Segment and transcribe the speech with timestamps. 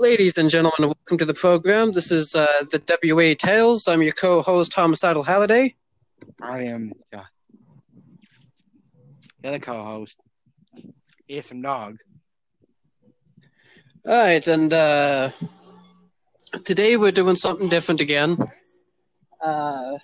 [0.00, 1.92] Ladies and gentlemen, welcome to the program.
[1.92, 3.86] This is uh, the WA Tales.
[3.86, 5.74] I'm your co-host, Homicidal Halliday.
[6.40, 7.20] I am uh,
[9.42, 10.18] the other co-host,
[11.30, 11.98] Awesome Dog.
[14.06, 15.28] All right, and uh,
[16.64, 18.38] today we're doing something different again.
[19.44, 19.98] Uh,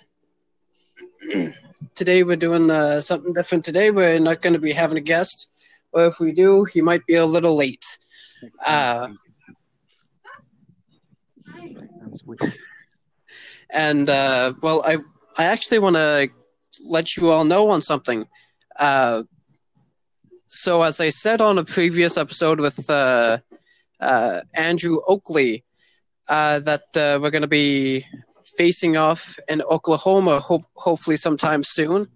[1.95, 3.65] today we're doing uh, something different.
[3.65, 5.49] Today we're not going to be having a guest,
[5.91, 7.97] or if we do, he might be a little late.
[8.63, 9.07] Uh,
[13.69, 14.97] and uh, well, I
[15.37, 16.29] I actually want to
[16.89, 18.27] let you all know on something.
[18.79, 19.23] Uh,
[20.47, 23.39] so, as I said on a previous episode with uh,
[23.99, 25.63] uh, Andrew Oakley,
[26.29, 28.05] uh, that uh, we're going to be
[28.57, 32.07] facing off in Oklahoma, hope, hopefully sometime soon.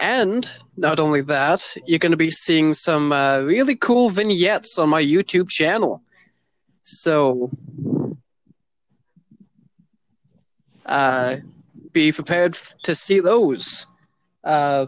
[0.00, 4.88] And not only that, you're going to be seeing some uh, really cool vignettes on
[4.88, 6.02] my YouTube channel.
[6.82, 7.50] So,
[10.86, 11.36] uh,
[11.92, 13.86] be prepared to see those.
[14.42, 14.86] Uh,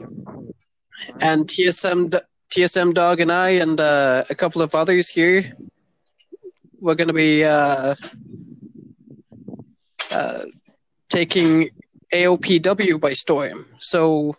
[1.21, 2.19] and TSM,
[2.51, 5.45] TSM Dog and I, and uh, a couple of others here,
[6.81, 7.95] we're going to be uh,
[10.13, 10.39] uh,
[11.09, 11.71] taking
[12.13, 13.67] AOPW by storm.
[13.79, 14.35] So,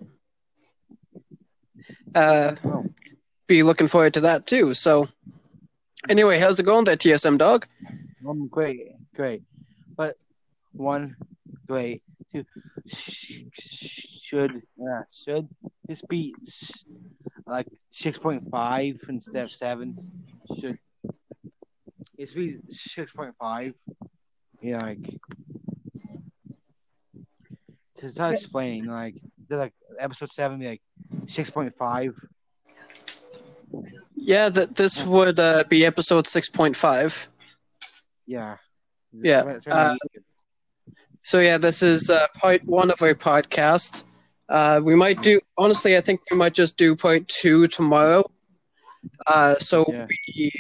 [3.48, 4.74] be looking forward to that too.
[4.74, 5.08] So,
[6.10, 7.66] anyway, how's it going there, TSM Dog?
[8.28, 9.44] Um, great, great.
[9.96, 10.16] But
[10.74, 11.16] one,
[11.68, 12.04] great.
[12.32, 12.44] Two,
[12.88, 15.48] sh- should uh, should
[15.88, 16.86] this be s-
[17.46, 19.96] like six point five instead of seven?
[20.60, 20.80] Should
[22.18, 23.74] it be six point five?
[24.62, 25.20] Yeah, like
[27.98, 29.16] to start explaining, like
[29.48, 30.82] the, like episode seven be like
[31.26, 32.14] six point five.
[34.16, 37.30] Yeah, that this would uh, be episode six point five.
[38.26, 38.58] Yeah.
[39.14, 39.96] Yeah, uh.
[41.28, 44.06] So yeah, this is uh, part one of our podcast.
[44.48, 45.98] Uh, we might do honestly.
[45.98, 48.24] I think we might just do part two tomorrow.
[49.28, 50.08] Uh, so Yeah.
[50.08, 50.52] we,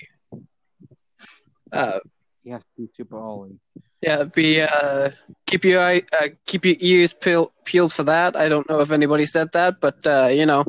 [1.71, 1.99] uh,
[2.43, 3.59] you have to be super early.
[4.01, 5.09] yeah, be uh,
[5.45, 8.35] keep your eye, uh, keep your ears peel, peeled for that.
[8.35, 10.65] I don't know if anybody said that, but uh, you know,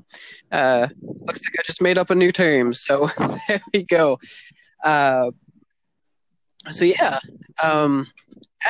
[0.53, 0.87] uh,
[1.26, 2.72] looks like I just made up a new term.
[2.72, 3.08] So
[3.48, 4.19] there we go.
[4.84, 5.32] Uh,
[6.71, 7.19] so yeah,
[7.62, 8.06] um,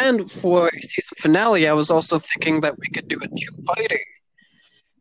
[0.00, 3.98] and for season finale, I was also thinking that we could do a two-parter,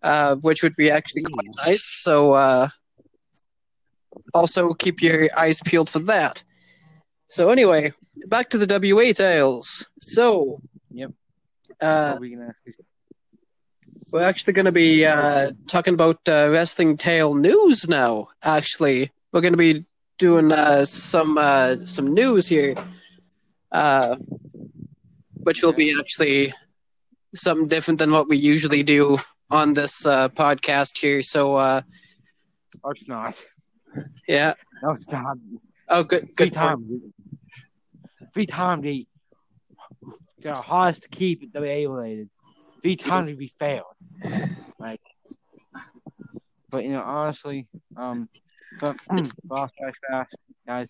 [0.04, 1.84] uh, which would be actually quite nice.
[1.84, 2.68] So uh,
[4.34, 6.44] also keep your eyes peeled for that.
[7.30, 7.92] So anyway,
[8.28, 9.90] back to the WA tales.
[10.00, 11.12] So Yep.
[11.82, 12.38] uh, we
[14.12, 18.28] we're actually going to be uh, talking about uh, wrestling tale news now.
[18.44, 19.84] Actually, we're going to be
[20.18, 22.76] doing uh, some uh, some news here,
[23.72, 24.16] uh,
[25.44, 26.54] which will be actually
[27.36, 29.18] something different than what we usually do
[29.52, 31.22] on this uh, podcast here.
[31.22, 31.82] So uh,
[32.84, 33.44] Oh, it's not.
[34.28, 34.54] yeah.
[34.84, 35.38] No, it's not.
[35.90, 36.36] Oh, good.
[36.36, 36.54] Good.
[36.54, 36.86] times.
[38.34, 39.08] Three times they
[40.40, 42.30] they're hardest to keep the A related.
[42.82, 43.86] Three times we failed.
[44.80, 45.02] Like,
[46.70, 48.30] but you know, honestly, um,
[48.74, 48.96] but
[49.44, 50.36] boss guys fast
[50.66, 50.88] guys.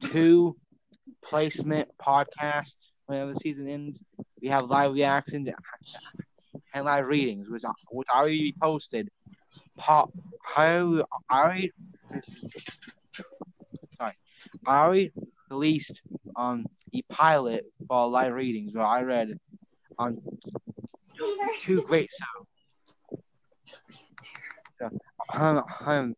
[0.00, 0.56] Two
[1.22, 2.76] placement podcasts
[3.06, 4.02] whenever the season ends.
[4.40, 5.50] We have live reactions
[6.74, 9.08] and live readings, which are, which already posted.
[9.76, 10.10] Pop,
[10.42, 11.70] how I
[13.98, 14.12] sorry,
[14.66, 15.12] I already
[15.50, 16.02] released
[16.36, 19.38] um a pilot for live readings where I read
[19.98, 20.20] on
[21.60, 22.46] two great shows.
[24.80, 24.90] So,
[25.36, 26.16] I'm, I'm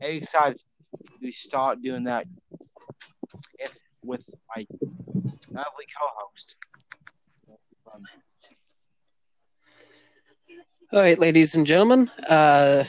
[0.00, 0.60] excited
[1.22, 2.26] to start doing that
[3.58, 4.24] if, with
[4.56, 4.66] my
[5.52, 6.56] lovely co-host.
[7.94, 8.02] Um,
[10.92, 12.10] All right, ladies and gentlemen.
[12.28, 12.84] Uh,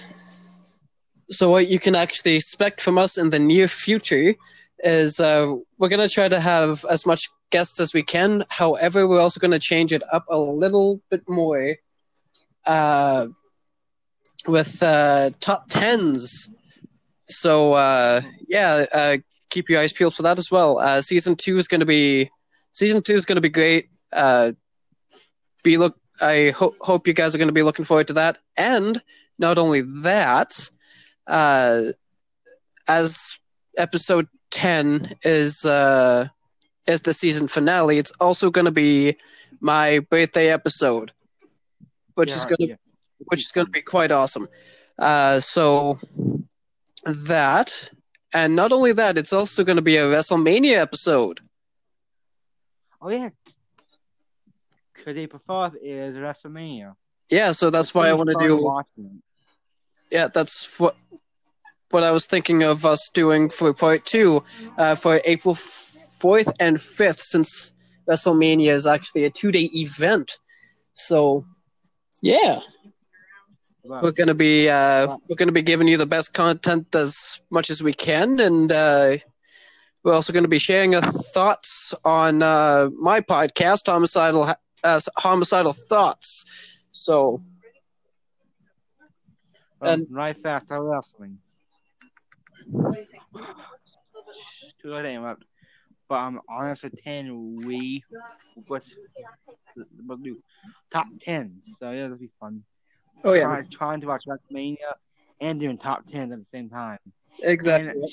[1.29, 4.33] so, what you can actually expect from us in the near future
[4.83, 8.43] is uh, we're going to try to have as much guests as we can.
[8.49, 11.75] However, we're also going to change it up a little bit more
[12.65, 13.27] uh,
[14.47, 16.49] with uh, top tens.
[17.27, 19.17] So, uh, yeah, uh,
[19.49, 20.79] keep your eyes peeled for that as well.
[20.79, 22.29] Uh, season two is going to be
[22.71, 23.89] season two is going to be great.
[24.11, 24.51] Uh,
[25.63, 28.37] be look I ho- hope you guys are going to be looking forward to that.
[28.57, 29.01] And
[29.39, 30.69] not only that,
[31.27, 31.81] uh,
[32.87, 33.39] as
[33.77, 36.27] episode ten is uh,
[36.87, 39.15] is the season finale, it's also going to be
[39.59, 41.11] my birthday episode,
[42.15, 42.75] which is going to yeah.
[43.25, 44.47] Which is going to be quite awesome.
[44.99, 45.99] Uh, so
[47.05, 47.89] that
[48.33, 51.39] and not only that, it's also going to be a WrestleMania episode.
[53.01, 53.29] Oh yeah,
[55.05, 56.95] April fourth is WrestleMania.
[57.29, 58.63] Yeah, so that's why I want to do.
[58.63, 59.21] watching.
[60.11, 60.95] Yeah, that's what
[61.89, 64.43] what I was thinking of us doing for part two,
[64.77, 67.73] uh, for April fourth and fifth, since
[68.09, 70.37] WrestleMania is actually a two day event.
[70.93, 71.45] So,
[72.21, 72.59] yeah,
[73.85, 77.81] we're gonna be uh, we're gonna be giving you the best content as much as
[77.83, 79.17] we can, and uh,
[80.03, 84.47] we're also gonna be sharing our thoughts on uh, my podcast, homicidal
[84.83, 86.79] uh, homicidal thoughts.
[86.91, 87.41] So,
[89.79, 91.39] Well, And- right fast, how wrestling.
[94.81, 95.43] Too late to interrupt.
[96.07, 98.03] But um, on episode 10, we
[98.67, 98.83] what
[100.05, 100.41] we'll do
[100.91, 101.63] top 10s.
[101.79, 102.63] So yeah, that'll be fun.
[103.23, 104.93] Oh yeah, Try, trying to watch WrestleMania
[105.39, 106.99] and doing top 10s at the same time.
[107.41, 107.89] exactly.
[107.89, 108.11] And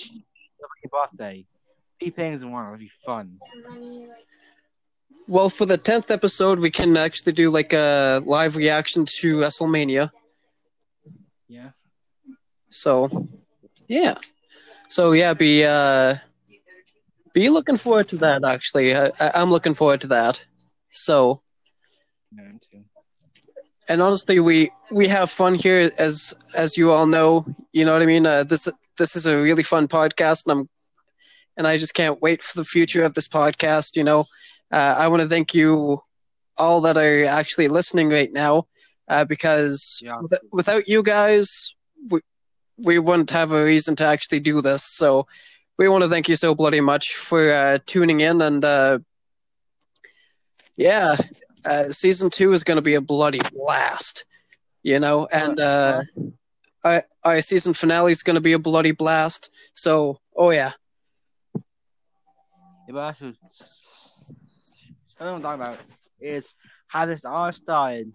[0.83, 1.45] your birthday.
[2.01, 2.67] Three things in one.
[2.67, 3.39] It'll be fun.
[5.27, 10.11] Well, for the tenth episode, we can actually do like a live reaction to WrestleMania.
[11.49, 11.71] Yeah.
[12.71, 13.27] So,
[13.89, 14.15] yeah.
[14.89, 16.15] So yeah, be uh,
[17.35, 18.45] be looking forward to that.
[18.45, 20.47] Actually, I, I'm looking forward to that.
[20.91, 21.41] So,
[22.31, 22.68] too.
[23.89, 27.45] And honestly, we we have fun here, as as you all know.
[27.73, 28.27] You know what I mean.
[28.27, 28.69] Uh, this
[28.99, 30.69] this is a really fun podcast, and I'm
[31.57, 33.97] and I just can't wait for the future of this podcast.
[33.97, 34.21] You know,
[34.73, 36.01] uh, I want to thank you
[36.57, 38.67] all that are actually listening right now,
[39.09, 40.17] uh, because Yeah.
[40.21, 41.75] with- without you guys,
[42.11, 42.21] we
[42.87, 44.83] we wouldn't have a reason to actually do this.
[44.85, 45.27] So
[45.79, 48.99] we want to thank you so bloody much for uh, tuning in, and uh,
[50.77, 51.17] yeah,
[51.65, 54.25] uh, season two is going to be a bloody blast,
[54.83, 56.01] you know, and uh,
[56.85, 59.51] our, our season finale is going to be a bloody blast.
[59.75, 60.73] So, oh yeah,
[62.89, 63.37] Yeah, but something
[65.21, 65.79] I'm talking about
[66.21, 66.47] is
[66.87, 68.13] how this all started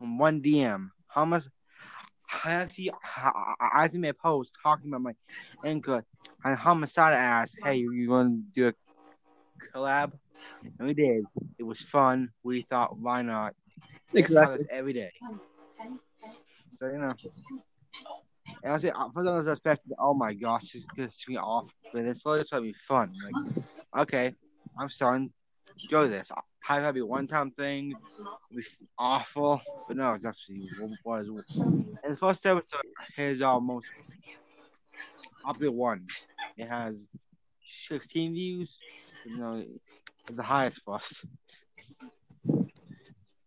[0.00, 0.88] on one DM.
[1.08, 1.44] How much
[2.44, 5.12] I actually, I, I actually made a post talking about my
[5.64, 6.04] anchor,
[6.44, 8.74] and Homicide asked, "Hey, you going to do a
[9.74, 10.12] collab?"
[10.78, 11.24] And we did.
[11.58, 12.30] It was fun.
[12.42, 13.54] We thought, why not?
[14.14, 14.66] Exactly.
[14.70, 15.12] every day.
[16.78, 17.12] So you know.
[18.62, 21.70] And I was, for some of us expected, oh my gosh, it's gonna swing off,
[21.92, 23.12] but it's slowly gonna be fun.
[23.24, 23.54] Like,
[24.02, 24.34] okay,
[24.78, 25.30] I'm starting
[25.66, 26.30] to enjoy this.
[26.60, 27.94] How that be one time thing?
[28.54, 28.62] Be
[28.98, 30.90] awful, but no, it's actually what
[31.28, 31.58] was.
[31.58, 32.80] And the first episode
[33.18, 33.86] is our most
[35.44, 36.06] popular one.
[36.56, 36.94] It has
[37.88, 38.80] 16 views.
[39.24, 39.64] You know,
[40.26, 41.24] it's the highest for us.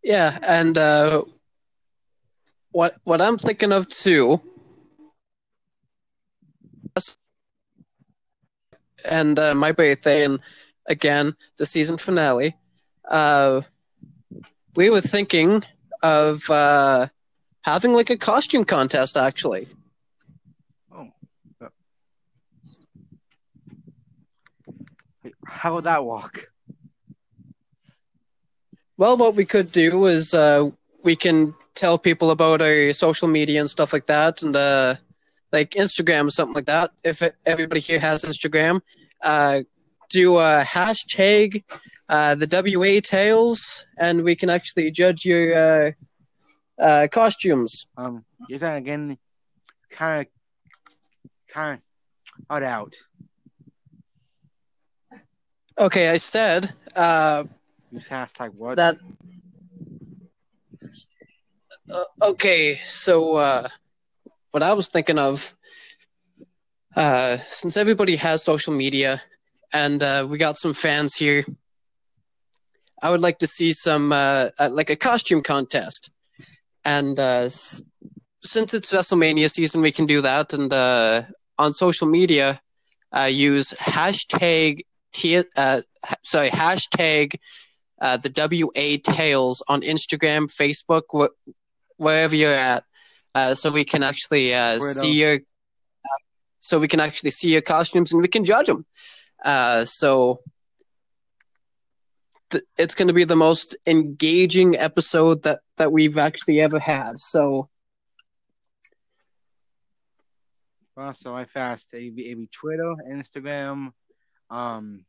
[0.04, 1.24] Yeah, and uh,
[2.72, 4.40] what what I'm thinking of too,
[9.10, 10.40] and uh, my birthday, and
[10.88, 12.56] again the season finale.
[13.10, 13.62] Uh,
[14.76, 15.64] we were thinking
[16.04, 17.08] of uh,
[17.64, 19.68] having like a costume contest, actually.
[20.94, 21.08] Oh.
[21.60, 21.72] but-
[25.24, 26.50] Hey, How would that walk?
[28.98, 30.70] Well, what we could do is uh,
[31.04, 34.96] we can tell people about our social media and stuff like that, and uh,
[35.52, 36.92] like Instagram or something like that.
[37.04, 38.82] If it, everybody here has Instagram,
[39.24, 39.62] uh,
[40.10, 41.64] do a hashtag
[42.10, 45.92] uh, the WA Tales, and we can actually judge your uh,
[46.80, 47.88] uh, costumes.
[47.98, 49.18] Um, you're then again,
[49.90, 50.28] kind of,
[51.48, 51.82] kind
[52.50, 52.94] of out.
[55.78, 57.44] Okay, I said uh,
[57.92, 58.78] Use hashtag what?
[58.78, 58.98] that.
[61.94, 63.68] Uh, okay, so uh,
[64.52, 65.56] what I was thinking of,
[66.96, 69.18] uh, since everybody has social media,
[69.74, 71.44] and uh, we got some fans here,
[73.02, 76.10] I would like to see some uh, uh, like a costume contest,
[76.86, 77.82] and uh, s-
[78.44, 81.22] since it's WrestleMania season, we can do that, and uh,
[81.58, 82.60] on social media,
[83.16, 84.82] uh, use hashtag
[85.16, 85.82] T- uh,
[86.24, 87.36] sorry hashtag
[88.02, 91.50] uh, the WA Tales on Instagram, Facebook, wh-
[91.98, 92.84] wherever you're at,
[93.34, 95.40] uh, so we can actually uh, see your,
[96.60, 98.86] so we can actually see your costumes and we can judge them.
[99.44, 100.40] Uh, so
[102.50, 107.18] th- it's going to be the most engaging episode that that we've actually ever had.
[107.18, 107.70] So
[110.96, 111.90] Well, so I fast.
[111.94, 113.92] It'd be, it'd be Twitter, Instagram,
[114.50, 115.06] um,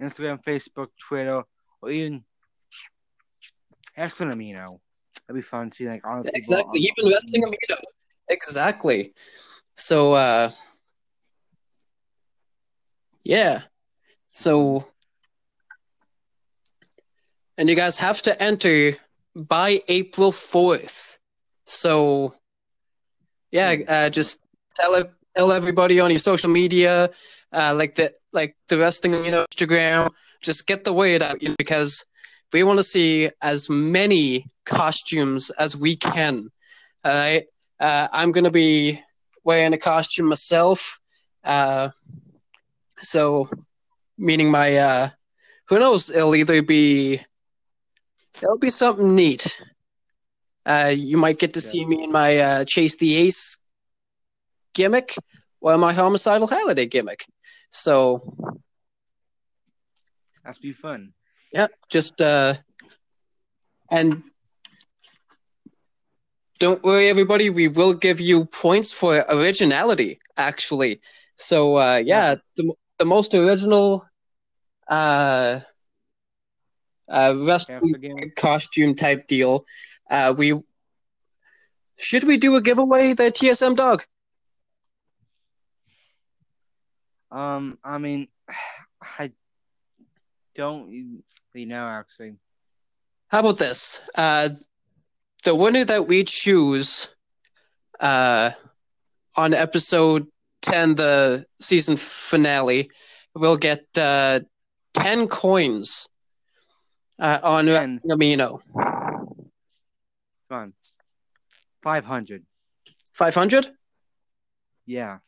[0.00, 1.42] Instagram, Facebook, Twitter,
[1.80, 2.24] or even
[3.96, 4.78] Wrestling Amino.
[5.26, 5.72] That'd be fun.
[5.72, 7.76] See like honest people exactly, even wrestling Amino.
[8.28, 9.12] Exactly.
[9.74, 10.50] So uh
[13.24, 13.62] yeah.
[14.34, 14.84] So
[17.58, 18.92] and you guys have to enter
[19.34, 21.18] by April 4th.
[21.64, 22.34] So
[23.50, 24.42] yeah, uh just
[24.74, 27.08] tell it, tell everybody on your social media
[27.52, 30.10] uh like the like the wrestling you know Instagram
[30.42, 32.04] just get the word out you know, because
[32.52, 36.48] we want to see as many costumes as we can.
[37.04, 37.44] All right.
[37.80, 39.00] Uh, I'm going to be
[39.44, 40.98] wearing a costume myself.
[41.44, 41.90] Uh,
[42.98, 43.48] so,
[44.16, 45.08] meaning my, uh,
[45.68, 47.20] who knows, it'll either be,
[48.40, 49.62] it'll be something neat.
[50.64, 53.58] Uh, you might get to see me in my uh, Chase the Ace
[54.76, 55.14] gimmick
[55.60, 57.24] or my homicidal Halliday gimmick.
[57.70, 58.20] So,
[60.44, 61.12] That's be fun.
[61.52, 62.54] Yeah, just uh
[63.90, 64.14] and
[66.58, 71.00] don't worry everybody, we will give you points for originality actually.
[71.36, 74.04] So uh yeah, the the most original
[74.88, 75.60] uh
[77.08, 78.32] uh wrestling Half the game.
[78.36, 79.64] costume type deal.
[80.10, 80.54] Uh we
[81.98, 84.04] should we do a giveaway the TSM dog?
[87.36, 88.28] Um, I mean,
[89.18, 89.30] I
[90.54, 90.88] don't
[91.54, 92.36] really know actually.
[93.28, 94.08] How about this?
[94.16, 94.48] Uh,
[95.44, 97.14] the winner that we choose
[98.00, 98.50] uh,
[99.36, 100.26] on episode
[100.62, 102.90] 10, the season finale,
[103.34, 104.40] will get uh,
[104.94, 106.08] 10 coins
[107.20, 108.00] uh, on 10.
[108.08, 108.60] Amino.
[111.82, 112.44] Five hundred.
[113.12, 113.66] 500?
[114.86, 115.18] Yeah.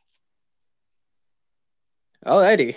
[2.26, 2.76] Alrighty.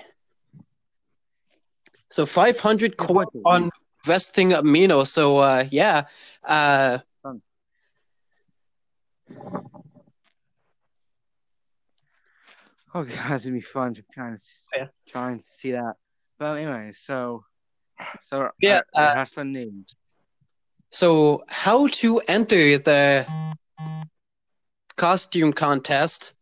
[2.10, 3.70] So 500 coins on
[4.08, 5.06] Wrestling Amino.
[5.06, 6.08] So uh, yeah.
[6.44, 7.00] Uh,
[12.94, 14.42] Oh god, it's gonna be fun to kind of
[14.76, 14.88] Yeah.
[15.08, 15.96] trying to see that.
[16.38, 17.46] But anyway, so
[18.24, 19.96] so Yeah, uh, uh, wrestling news.
[20.90, 23.26] So, how to enter the
[24.98, 26.36] costume contest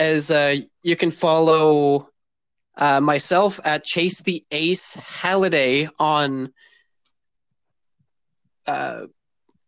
[0.00, 2.08] is uh, you can follow
[2.76, 6.52] uh, myself at Chase the Ace Halliday on
[8.66, 9.02] uh,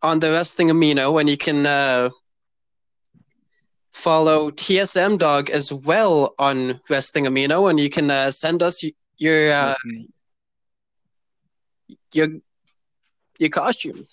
[0.03, 2.11] on the Wrestling Amino, and you can uh,
[3.93, 8.85] follow TSM Dog as well on Wrestling Amino, and you can uh, send us
[9.19, 9.75] your uh,
[12.15, 12.29] your
[13.39, 14.11] your costumes.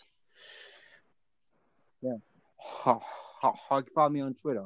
[2.83, 3.01] how,
[3.41, 4.65] how, how you follow me on Twitter?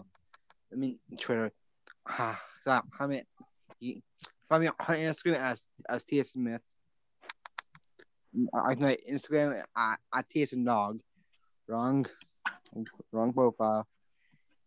[0.72, 1.51] I mean Twitter.
[2.07, 3.07] Ah, so, I
[3.79, 4.01] you
[4.50, 6.62] follow me on Instagram as as T S Smith.
[8.53, 11.00] I know Instagram at, at TSM Dog.
[11.67, 12.05] Wrong,
[13.12, 13.88] wrong profile.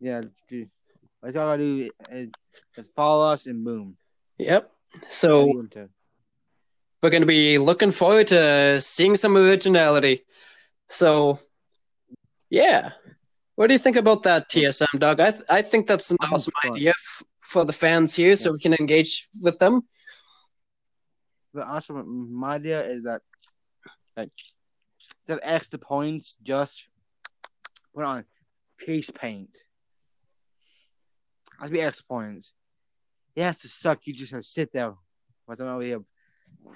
[0.01, 0.71] Yeah, dude.
[1.21, 2.29] What y'all gotta do is
[2.75, 3.97] just follow us and boom.
[4.39, 4.71] Yep.
[5.09, 5.47] So.
[5.47, 5.91] Get into it.
[7.03, 10.23] we're going to be looking forward to seeing some originality.
[10.89, 11.39] So,
[12.49, 12.93] yeah.
[13.55, 15.21] What do you think about that, TSM Dog?
[15.21, 18.61] I th- I think that's an awesome idea f- for the fans here, so we
[18.61, 19.83] can engage with them.
[21.53, 23.23] But also, my idea is that
[24.17, 24.31] like
[25.19, 26.89] instead extra points, just
[27.93, 28.25] put on
[28.79, 29.57] face paint.
[31.61, 32.53] To be extra points.
[33.35, 34.07] It has to suck.
[34.07, 34.95] You just have to sit there.
[35.45, 36.01] What's over here?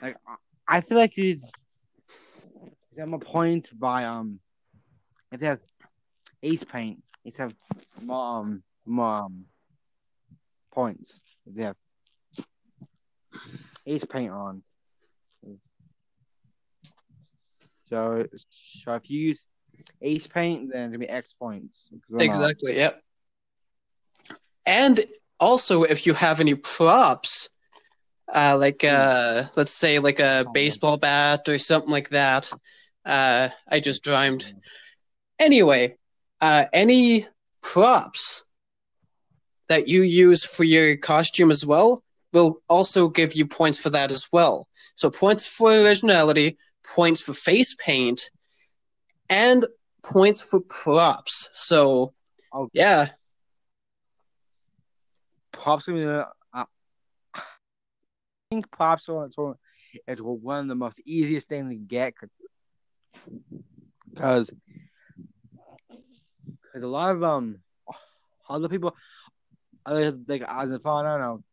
[0.03, 0.17] Like
[0.69, 1.45] I- feel like these.
[2.97, 4.41] Get more points by um.
[5.31, 5.61] If they have
[6.43, 7.55] ace paint, it's have
[8.03, 9.47] more um more um,
[10.75, 11.23] points.
[11.47, 11.77] They have
[13.87, 14.63] ace paint on.
[17.89, 18.27] So,
[18.83, 19.47] so if you use
[20.01, 21.91] ace paint, then it'll be X points.
[22.19, 22.77] Exactly.
[22.77, 23.01] Yep.
[24.67, 25.01] And
[25.39, 27.51] also, if you have any props,
[28.35, 32.51] uh, like uh, let's say like a baseball bat or something like that.
[33.05, 34.55] Uh, I just rhymed.
[35.39, 35.97] Anyway,
[36.41, 37.27] uh, any
[37.63, 38.47] props
[39.69, 42.03] that you use for your costume as well
[42.33, 44.67] will also give you points for that as well.
[44.97, 46.57] So points for originality,
[46.95, 48.31] points for face paint,
[49.29, 49.65] and
[50.05, 51.51] points for props.
[51.55, 52.13] So
[52.53, 52.69] Oh.
[52.73, 53.07] yeah,
[55.53, 56.29] Pops gonna be the.
[56.53, 56.65] Uh,
[57.35, 59.29] I think pops are
[60.07, 62.15] it's one of the most easiest things to get
[64.15, 64.51] because
[66.73, 67.59] because a lot of um
[68.49, 68.95] other people
[69.87, 71.45] other like as a fan, I don't know,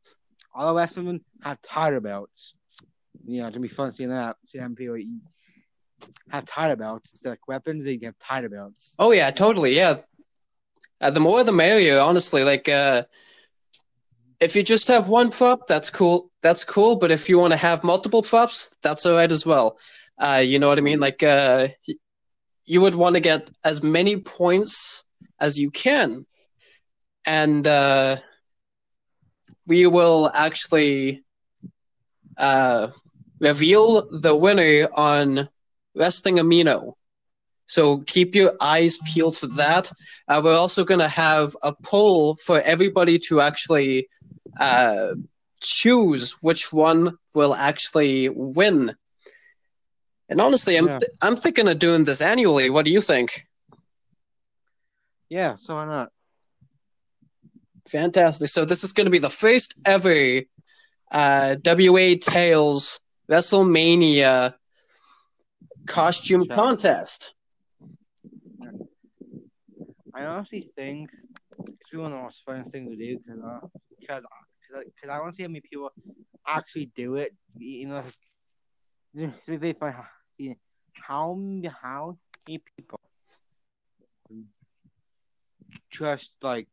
[0.53, 2.55] all the rest of them have tighter belts.
[3.25, 4.97] You know, to be fun seeing that, seeing how people
[6.29, 7.85] have tighter belts instead of weapons.
[7.85, 8.95] They can have tighter belts.
[8.97, 9.95] oh yeah, totally, yeah.
[10.99, 12.43] Uh, the more the merrier, honestly.
[12.43, 13.03] Like, uh,
[14.39, 16.31] if you just have one prop, that's cool.
[16.41, 16.95] That's cool.
[16.97, 19.77] But if you want to have multiple props, that's all right as well.
[20.17, 20.99] Uh, you know what I mean?
[20.99, 21.69] Like, uh,
[22.65, 25.03] you would want to get as many points
[25.39, 26.25] as you can,
[27.25, 28.17] and uh,
[29.67, 31.23] we will actually
[32.37, 32.87] uh,
[33.39, 35.47] reveal the winner on
[35.95, 36.93] Wrestling Amino.
[37.67, 39.91] So keep your eyes peeled for that.
[40.27, 44.07] Uh, we're also going to have a poll for everybody to actually
[44.59, 45.15] uh,
[45.61, 48.91] choose which one will actually win.
[50.29, 50.99] And honestly, I'm Yeah.
[50.99, 52.69] th- I'm thinking of doing this annually.
[52.69, 53.31] What do you think?
[55.29, 56.11] Yeah, so why not?
[57.87, 58.47] Fantastic.
[58.49, 60.41] So this is going to be the first ever
[61.11, 64.53] uh, WA Tales WrestleMania
[65.85, 66.47] costume Sure.
[66.47, 67.33] contest.
[70.13, 71.09] I honestly think
[71.57, 73.59] it's one of the most fun thing to do because uh,
[74.07, 74.23] cause,
[74.71, 75.91] cause, cause I want to see how many people
[76.47, 77.33] actually do it.
[77.57, 78.03] You know,
[79.15, 80.07] it's really fun how-
[80.37, 80.55] see
[80.93, 81.37] how
[81.81, 82.99] how many people
[85.91, 86.67] just like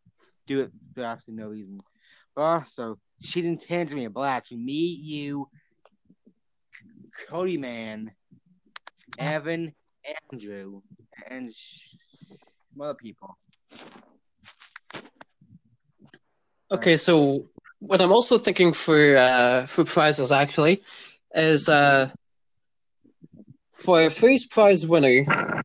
[0.48, 1.78] do it for absolutely no reason.
[2.34, 4.50] But also, she didn't tend to me a black.
[4.50, 5.48] Me, you,
[7.28, 8.10] Cody Man,
[9.18, 9.74] Evan,
[10.32, 10.80] Andrew,
[11.28, 13.36] and some other people.
[16.70, 17.48] Okay, so
[17.80, 20.80] what I'm also thinking for uh, for prizes actually
[21.34, 22.08] is uh,
[23.78, 25.62] for a first prize winner,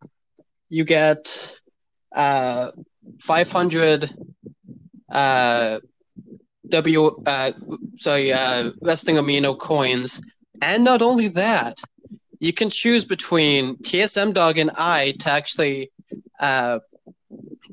[0.70, 1.60] you get
[2.16, 2.72] uh,
[3.20, 4.10] 500
[5.14, 5.80] uh,
[6.70, 7.52] W uh,
[8.00, 10.22] sorry uh, Wrestling Amino coins,
[10.62, 11.80] and not only that,
[12.40, 15.92] you can choose between TSM Dog and I to actually
[16.40, 16.80] uh,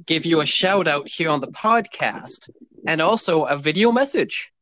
[0.07, 2.51] give you a shout out here on the podcast
[2.87, 4.53] and also a video message.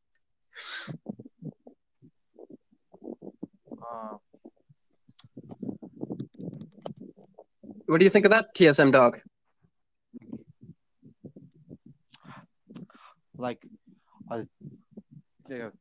[3.81, 4.17] Uh,
[7.87, 9.19] What do you think of that, TSM dog?
[13.39, 13.65] Like
[14.31, 14.45] a
[15.47, 15.71] the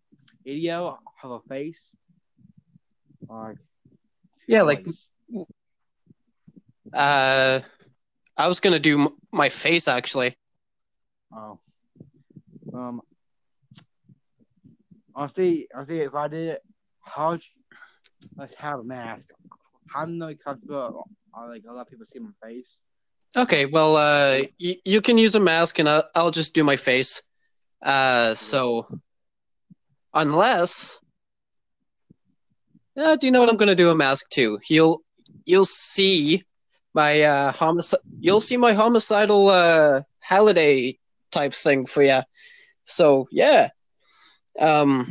[0.44, 1.90] video of a face.
[3.28, 3.58] Like
[4.46, 4.86] Yeah, like
[6.94, 7.60] uh,
[8.38, 10.34] I was gonna do m- my face actually.
[11.32, 11.58] Oh.
[12.72, 13.02] Um.
[15.14, 16.62] Honestly, honestly, if I did it,
[17.02, 17.38] how?
[18.36, 19.28] Let's have a mask.
[19.88, 21.08] How no comfortable?
[21.34, 22.78] Are like a lot of people see my face.
[23.36, 26.76] Okay, well, uh, y- you can use a mask, and I'll, I'll just do my
[26.76, 27.22] face.
[27.82, 28.86] Uh, so
[30.14, 31.00] unless,
[32.96, 34.58] uh, do you know what I'm gonna do a mask too?
[34.68, 35.00] You'll
[35.44, 36.42] you'll see
[36.94, 38.00] my uh homicide.
[38.20, 40.98] You'll see my homicidal uh Halliday
[41.30, 42.20] type thing for you.
[42.84, 43.68] So yeah,
[44.60, 45.06] um,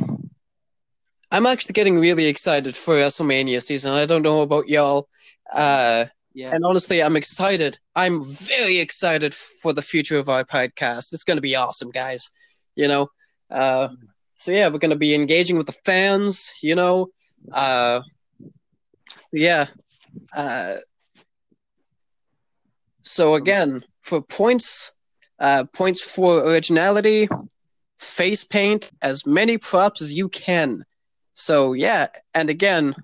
[1.30, 3.92] I'm actually getting really excited for WrestleMania season.
[3.92, 5.08] I don't know about y'all.
[5.52, 6.52] Uh, Yeah.
[6.54, 7.78] and honestly, I'm excited.
[7.94, 11.12] I'm very excited for the future of our podcast.
[11.12, 12.30] It's going to be awesome, guys.
[12.78, 13.08] You know,
[13.50, 13.88] uh,
[14.36, 16.54] so yeah, we're to be engaging with the fans.
[16.62, 17.08] You know,
[17.52, 18.00] uh,
[19.32, 19.66] yeah.
[20.34, 20.74] Uh,
[23.02, 24.92] so again, for points,
[25.40, 27.28] uh, points for originality,
[27.98, 30.84] face paint as many props as you can.
[31.32, 32.94] So yeah, and again,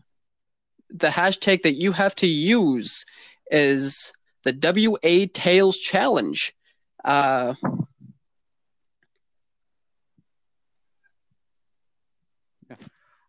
[0.88, 3.04] the hashtag that you have to use
[3.50, 4.12] is
[4.44, 6.52] the WA Tales Challenge.
[7.04, 7.54] Uh,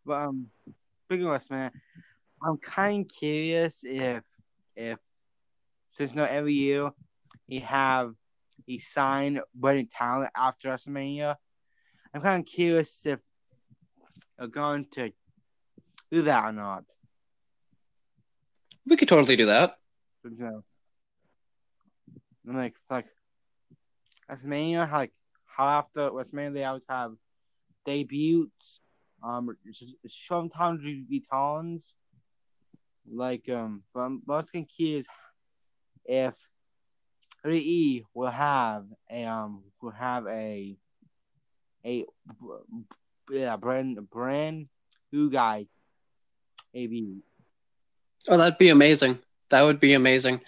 [0.06, 0.48] But um,
[1.06, 1.72] speaking of man,
[2.44, 4.24] I'm kind of curious if
[4.76, 5.00] if
[5.92, 6.92] since no every year
[7.48, 8.14] he have
[8.66, 11.36] he signed wedding talent after WrestleMania.
[12.14, 13.20] I'm kind of curious if
[14.38, 15.12] they're going to
[16.12, 16.86] do that or not.
[18.88, 19.78] we could totally do that.
[20.24, 20.64] You know,
[22.48, 23.08] And, like like
[24.30, 25.12] WrestleMania, like
[25.46, 27.14] how after WrestleMania they always have
[27.86, 28.82] debuts.
[29.24, 29.56] Um,
[30.08, 31.96] sometimes returns.
[33.12, 35.06] Like um, but I'm most curious
[36.06, 36.34] if
[37.44, 40.76] WWE will have a um will have a
[41.86, 42.06] a
[43.30, 44.68] yeah brand brand
[45.12, 45.68] new guy
[46.74, 47.22] debut.
[48.28, 49.20] Oh, that'd be amazing.
[49.50, 50.42] That would be amazing.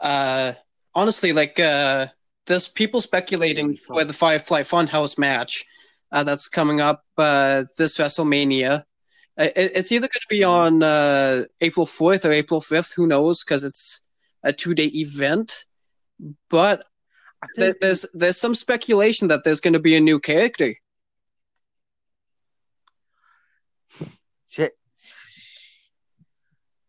[0.00, 0.52] Uh,
[0.94, 2.06] honestly, like uh,
[2.46, 5.64] there's people speculating for the Firefly Funhouse match
[6.12, 8.80] uh, that's coming up uh, this WrestleMania.
[9.38, 12.94] Uh, It, it's either going to be on uh, April 4th or April 5th.
[12.96, 13.44] Who knows?
[13.44, 14.02] Because it's
[14.42, 15.64] a two day event.
[16.50, 16.84] But
[17.56, 20.72] think There's there's some speculation that there's going to be a new character.
[24.48, 24.76] shit.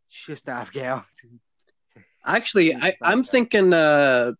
[0.09, 1.05] Just Gal.
[2.25, 4.33] Actually, I, I'm thinking uh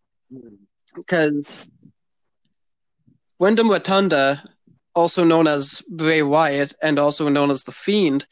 [0.95, 1.65] because
[3.39, 4.43] Wyndham Rotunda,
[4.99, 8.27] also known as Bray Wyatt and also known as the Fiend,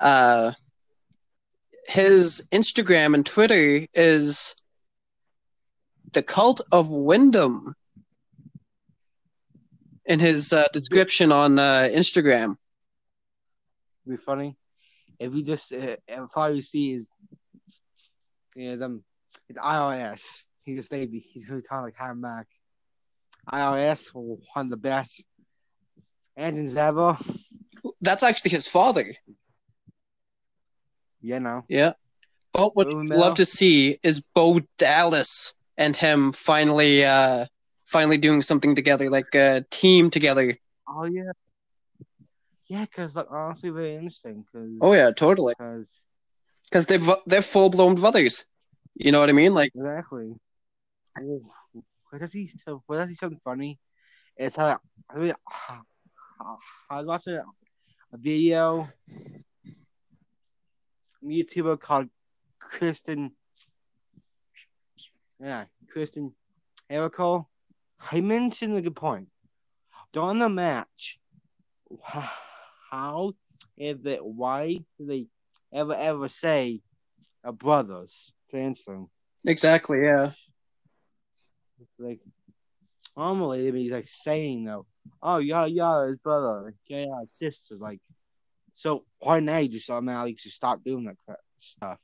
[0.00, 0.52] uh,
[1.86, 4.54] his Instagram and Twitter is
[6.12, 7.74] the Cult of Wyndham.
[10.06, 12.56] In his uh, description on uh, Instagram,
[14.08, 14.56] be funny
[15.20, 17.08] if you just uh, if all you see is
[18.56, 19.04] is um
[19.48, 20.44] it's IRS.
[20.64, 22.48] He just say he's try to come back.
[23.52, 25.22] IRS one of the best
[26.36, 27.16] engines ever.
[28.00, 29.04] that's actually his father.
[31.20, 31.64] You know.
[31.68, 31.92] Yeah.
[32.52, 37.46] But what I'd love to see is Bo Dallas and him finally uh
[37.86, 40.56] finally doing something together, like a team together.
[40.88, 41.32] Oh yeah.
[42.66, 44.44] Yeah, because like honestly, very interesting.
[44.52, 45.54] Cause, Oh yeah, totally.
[45.58, 48.46] Because they're they're full blown brothers.
[48.94, 49.54] You know what I mean?
[49.54, 50.34] Like exactly.
[52.10, 52.50] What does he?
[52.86, 53.78] What does he something funny?
[54.36, 54.78] It's how
[55.10, 55.34] I mean,
[56.40, 58.88] I was watching a video.
[61.22, 62.08] a YouTuber called
[62.58, 63.32] Kristen.
[65.38, 66.32] Yeah, Kristen
[66.90, 67.46] Erico.
[68.10, 69.28] He mentioned a good point.
[70.12, 71.18] During the match,
[72.90, 73.32] how
[73.76, 74.24] is it?
[74.24, 75.26] Why do they
[75.72, 76.80] ever ever say
[77.44, 78.32] a brothers?
[78.50, 79.06] For
[79.46, 80.32] exactly, yeah.
[81.98, 82.20] like
[83.16, 84.86] normally they'd be like saying though,
[85.22, 88.00] oh yeah, yeah, his brother, yeah, yeah, his sister, like.
[88.74, 91.98] So why now you just automatically just stop doing that crap stuff?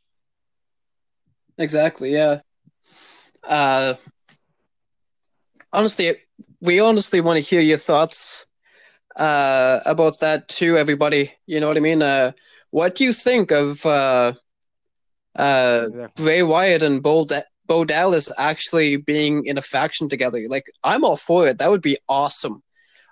[1.59, 2.41] Exactly, yeah.
[3.49, 3.95] Uh
[5.73, 6.13] honestly
[6.61, 8.47] we honestly want to hear your thoughts
[9.19, 11.33] uh about that too, everybody.
[11.47, 12.03] You know what I mean?
[12.03, 12.33] Uh
[12.71, 14.33] what do you think of uh
[15.37, 20.41] uh Bray Wyatt and Bo, da- Bo Dallas actually being in a faction together.
[20.49, 21.59] Like, I'm all for it.
[21.59, 22.63] That would be awesome.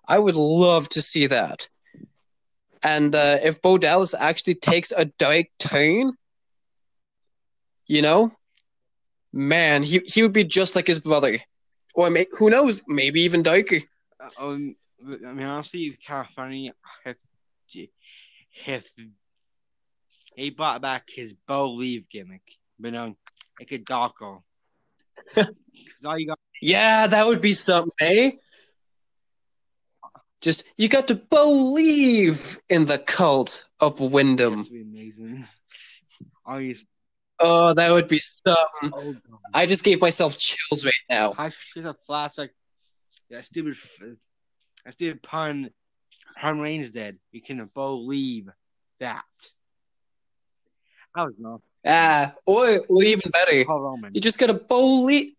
[0.09, 1.69] I would love to see that.
[2.83, 6.12] And uh, if Bo Dallas actually takes a dark turn,
[7.87, 8.33] you know,
[9.33, 11.33] man, he, he would be just like his brother.
[11.95, 13.77] Or may- who knows, maybe even darker.
[14.21, 16.73] Uh, um, I mean, honestly, of funny
[17.05, 17.17] if
[18.55, 18.93] if
[20.37, 22.43] he brought back his Bo-lieve gimmick,
[22.79, 23.17] but no,
[23.59, 24.38] like a darker.
[25.35, 28.31] Because all you got, Yeah, that would be something, eh?
[30.44, 34.66] Just, you got to believe in the cult of Wyndham.
[34.70, 35.48] amazing.
[37.40, 38.92] Oh, that would be something.
[38.94, 39.16] oh,
[39.54, 41.33] I just gave myself chills right now.
[41.38, 42.50] I should have flashback.
[43.30, 43.76] That stupid,
[44.85, 45.70] that stupid pun.
[46.37, 47.18] Herman Reigns dead.
[47.33, 48.50] You can believe
[49.00, 49.24] that.
[51.14, 54.14] I was not Ah, or or even better, Paul Roman.
[54.14, 55.33] you just gotta believe,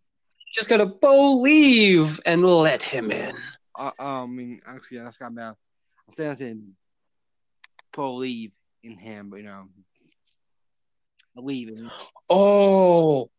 [0.54, 3.36] just gotta believe and let him in.
[3.78, 5.56] Uh, I mean, actually, that's got bad.
[6.08, 6.74] I'm saying, saying
[7.94, 8.52] believe
[8.84, 9.66] in him, but you know,
[11.36, 11.92] believe in him.
[12.30, 13.30] Oh,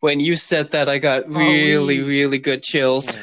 [0.00, 2.08] when you said that, I got really, Believe.
[2.08, 3.18] really good chills.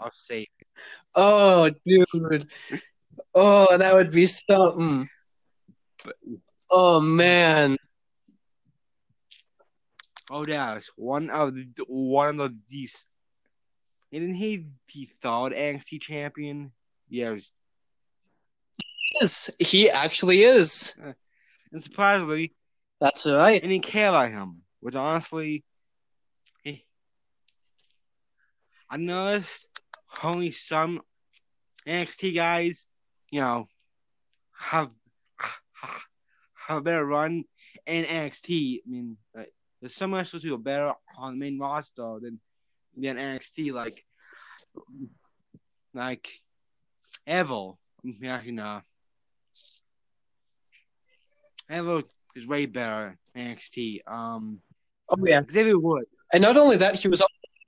[0.00, 0.46] I'll say
[1.14, 2.50] Oh, dude.
[3.34, 5.08] Oh, that would be something.
[6.70, 7.76] Oh man.
[10.30, 13.06] Oh, Dallas, one of the one of the these.
[14.14, 16.70] Isn't he the third NXT champion?
[17.08, 17.50] Yeah, was-
[19.20, 20.94] Yes, he actually is.
[21.04, 21.14] Uh,
[21.72, 22.54] and surprisingly,
[23.00, 23.60] That's right.
[23.60, 24.62] I didn't care about him.
[24.78, 25.64] Which honestly,
[26.62, 26.86] he,
[28.88, 29.66] I noticed
[30.22, 31.00] only some
[31.84, 32.86] NXT guys,
[33.32, 33.66] you know,
[34.56, 34.90] have
[36.68, 37.44] have a better run
[37.86, 38.78] in NXT.
[38.86, 42.38] I mean, like, there's so much to do better on the main roster than
[42.96, 43.72] than NXT.
[43.72, 44.04] Like,
[45.92, 46.28] like
[47.26, 48.80] Neville, yeah, you know,
[51.68, 52.02] Neville
[52.36, 54.00] is way better NXT.
[54.06, 54.60] Um,
[55.10, 55.42] Oh yeah.
[55.50, 56.04] Xavier Wood.
[56.32, 57.22] And not only that, he was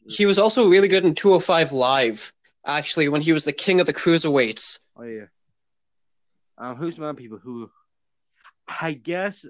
[0.09, 2.33] he was also really good in 205 Live.
[2.65, 4.81] Actually, when he was the king of the cruiserweights.
[4.97, 5.27] Oh yeah.
[6.59, 7.71] Um, who's my people who?
[8.81, 9.45] I guess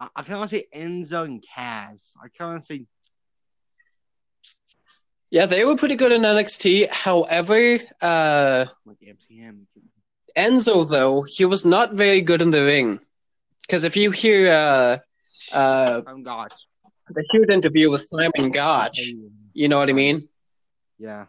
[0.00, 2.14] I, I of say Enzo and Cass.
[2.22, 2.86] I can't say
[5.30, 6.88] Yeah, they were pretty good in NXT.
[6.90, 8.66] However, uh.
[10.36, 13.00] Enzo though he was not very good in the ring.
[13.62, 14.98] Because if you hear uh,
[15.52, 16.02] uh,
[17.08, 19.12] the huge interview with Simon Gotch.
[19.54, 20.28] You know what I mean?
[20.98, 21.26] Yeah.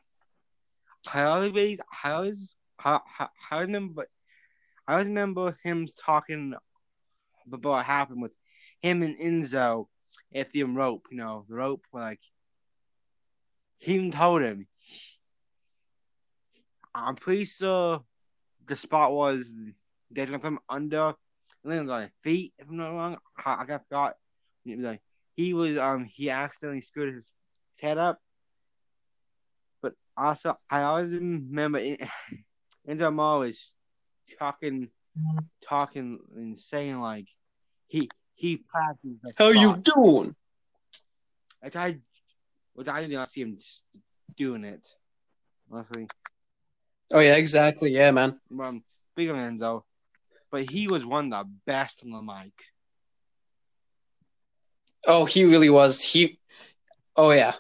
[1.13, 4.05] I always, I always, I, I, I remember,
[4.87, 6.53] I always remember him talking
[7.51, 8.33] about what happened with
[8.81, 9.87] him and Enzo
[10.35, 11.07] at the rope.
[11.11, 12.19] You know, the rope, like
[13.77, 14.67] he even told him.
[16.93, 18.03] I'm pretty sure
[18.65, 19.51] the spot was
[20.09, 21.13] they're gonna put him under,
[21.63, 22.53] and then like feet.
[22.57, 24.15] If I'm not wrong, I, I forgot.
[24.65, 25.01] Like
[25.35, 27.29] he was, um, he accidentally screwed his
[27.79, 28.19] head up
[29.81, 32.07] but also, I always remember Enzo
[33.07, 33.71] Amore was
[34.37, 34.89] talking,
[35.63, 37.27] talking and saying like
[37.87, 39.23] he he practiced.
[39.23, 40.35] Like, How you doing?
[41.61, 41.97] Which I,
[42.77, 43.81] which I didn't see him just
[44.35, 44.87] doing it.
[45.71, 46.07] Honestly.
[47.11, 47.91] Oh yeah, exactly.
[47.91, 48.39] Yeah, man.
[48.61, 48.83] Um,
[49.15, 49.81] big Enzo,
[50.51, 52.53] but he was one of the best on the mic.
[55.07, 56.03] Oh, he really was.
[56.03, 56.37] He.
[57.15, 57.53] Oh yeah.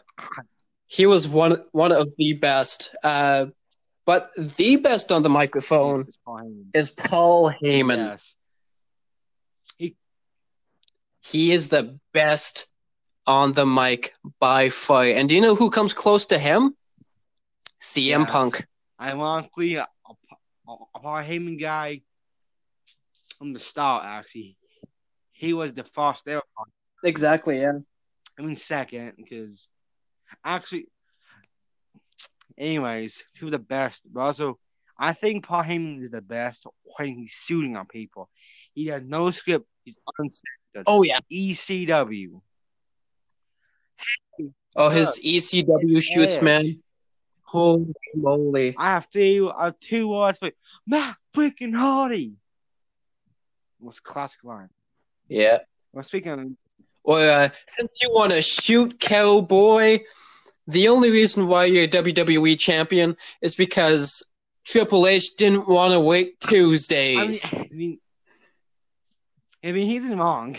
[0.85, 2.95] He was one one of the best.
[3.03, 3.47] Uh,
[4.05, 6.75] but the best on the microphone It's Paul Heyman.
[6.75, 7.97] is Paul Heyman.
[7.97, 8.35] Yes.
[9.77, 9.95] He
[11.25, 12.67] He is the best
[13.27, 15.03] on the mic by far.
[15.03, 16.75] And do you know who comes close to him?
[17.79, 18.31] CM Yes.
[18.31, 18.65] Punk.
[18.99, 22.01] Ironically, a, a, a Paul Heyman guy
[23.37, 24.57] from the start, actually,
[25.33, 26.41] he was the first ever.
[27.03, 27.59] Exactly.
[27.59, 27.73] Yeah.
[28.39, 29.67] I mean, second, because
[30.43, 30.87] actually,
[32.57, 34.01] anyways, two of the best.
[34.11, 34.57] But also,
[34.97, 36.65] I think Paul Heyman is the best
[36.97, 38.29] when he's shooting on people.
[38.73, 39.67] He has no script.
[39.83, 40.85] He's uncensored.
[40.87, 41.19] Oh yeah.
[41.31, 42.41] ECW.
[44.79, 46.79] Oh, his ECW shoots, man.
[47.41, 48.75] Holy moly!
[48.77, 49.51] I have two.
[49.57, 50.51] I have two words for
[50.85, 52.33] Matt freaking Hardy.
[53.79, 54.69] What's classic line?
[55.27, 55.59] Yeah.
[55.93, 56.51] Well, speaking of
[57.03, 59.99] Or uh, since you want to shoot cowboy,
[60.67, 64.31] the only reason why you're WWE champion is because
[64.65, 67.53] Triple H didn't want to wait I mean, Tuesdays.
[67.53, 67.99] I mean,
[69.63, 70.57] I mean, he's in wrong.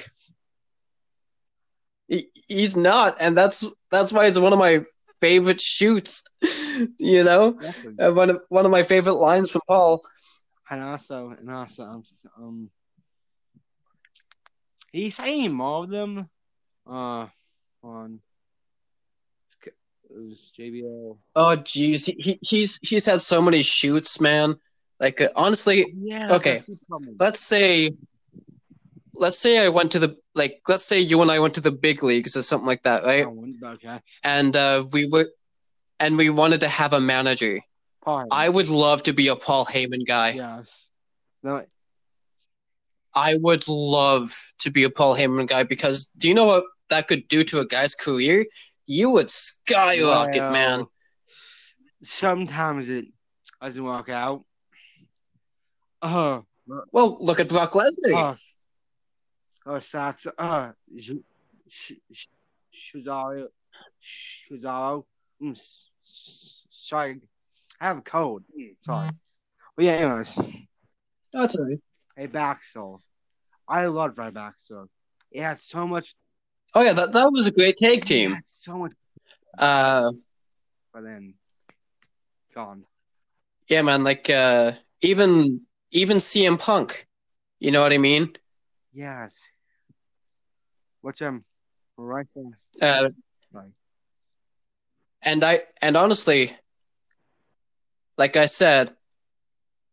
[2.48, 4.84] He- he's not, and that's that's why it's one of my
[5.20, 6.24] favorite shoots.
[6.98, 7.58] you know,
[7.98, 10.02] one of one of my favorite lines from Paul.
[10.70, 12.04] And also, and also, um,
[12.36, 12.70] um
[14.92, 16.28] he's saying more of them.
[16.86, 17.26] Uh,
[17.82, 18.20] on
[19.64, 19.74] it
[20.10, 21.18] was JBL.
[21.36, 24.54] Oh, jeez, he, he he's he's had so many shoots, man.
[25.00, 26.34] Like uh, honestly, Yeah.
[26.34, 26.54] Okay.
[26.54, 27.16] that's the problem.
[27.20, 27.92] let's say
[29.18, 31.72] let's say I went to the like let's say you and I went to the
[31.72, 33.26] big leagues or something like that, right?
[33.26, 34.00] I Okay.
[34.24, 35.28] And uh we were
[36.00, 37.58] and we wanted to have a manager.
[38.04, 38.26] Paul.
[38.32, 40.30] I would love to be a Paul Heyman guy.
[40.30, 40.88] Yes.
[41.42, 41.64] No.
[43.14, 47.08] I would love to be a Paul Heyman guy because do you know what that
[47.08, 48.46] could do to a guy's career?
[48.86, 50.86] You would skyrocket, well, man.
[52.02, 53.06] Sometimes it
[53.60, 54.44] doesn't work out.
[56.00, 56.40] Uh,
[56.92, 58.14] Well, look at Brock Lesnar.
[58.14, 58.36] uh,
[59.68, 61.12] uh, Sax, uh, Sh-
[61.68, 62.26] Sh- Sh-
[62.94, 63.48] Cesaro,
[64.50, 65.04] Cesaro.
[65.42, 65.58] Mm,
[66.02, 67.20] sorry,
[67.80, 68.42] I have a cold.
[68.58, 69.10] Mm, sorry.
[69.76, 70.38] But yeah, anyways,
[71.32, 71.78] That's all right.
[72.16, 72.98] a backsaw.
[73.68, 74.88] I loved my backsaw.
[75.30, 76.14] It had so much.
[76.74, 78.30] Oh yeah, that, that was a great tag It team.
[78.34, 78.92] had so much,
[79.58, 80.10] Uh
[80.92, 81.34] but then
[82.54, 82.84] gone.
[83.68, 85.60] yeah, man, like uh even
[85.92, 87.06] even CM Punk.
[87.60, 88.36] You know what I mean?
[88.92, 89.32] Yes.
[91.00, 91.44] Which I'm
[91.96, 92.58] right there.
[92.82, 93.10] Uh
[93.52, 93.70] Right.
[95.22, 96.52] And I and honestly,
[98.16, 98.94] like I said,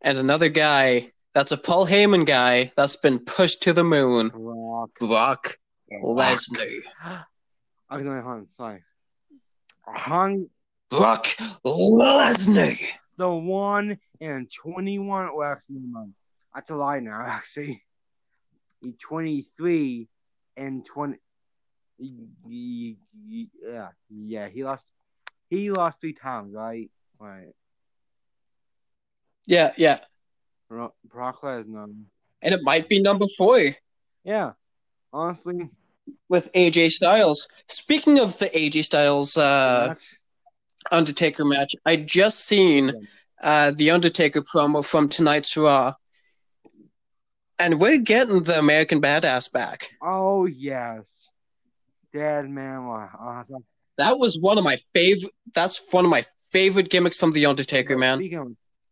[0.01, 4.89] and another guy that's a Paul Heyman guy that's been pushed to the moon, Brock.
[4.99, 5.57] Brock
[5.91, 6.81] Lesnar.
[7.01, 8.47] I was going on.
[8.51, 8.83] Sorry.
[9.87, 10.47] Hung
[10.89, 11.25] Brock
[11.65, 12.77] Lesnar.
[13.17, 15.35] the one and twenty-one.
[15.35, 15.81] Well, actually.
[16.53, 17.21] I have to lie now.
[17.25, 17.83] Actually,
[18.81, 20.07] he twenty-three
[20.57, 21.17] and twenty.
[21.97, 24.49] Yeah, yeah.
[24.49, 24.85] He lost.
[25.49, 26.89] He lost three times, right?
[27.19, 27.53] Right.
[29.45, 29.97] Yeah, yeah.
[30.69, 31.85] Bro- Brock Lesnar.
[32.41, 33.59] And it might be number four
[34.23, 34.53] Yeah.
[35.13, 35.69] Honestly,
[36.27, 37.47] with AJ Styles.
[37.67, 40.19] Speaking of the AJ Styles uh, match-
[40.91, 42.91] Undertaker match, I just seen
[43.41, 45.93] uh, the Undertaker promo from tonight's Raw.
[47.59, 49.87] And we're getting the American Badass back.
[50.01, 51.03] Oh yes,
[52.13, 52.87] Dead Man.
[52.89, 53.43] Uh,
[53.97, 55.31] That was one of my favorite.
[55.53, 58.19] That's one of my favorite gimmicks from the Undertaker, man.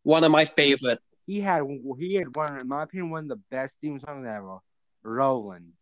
[0.04, 0.99] One of my favorite.
[1.26, 1.62] he had
[1.99, 4.58] he had one, in my opinion, one of the best theme songs ever.
[5.04, 5.73] Rolling.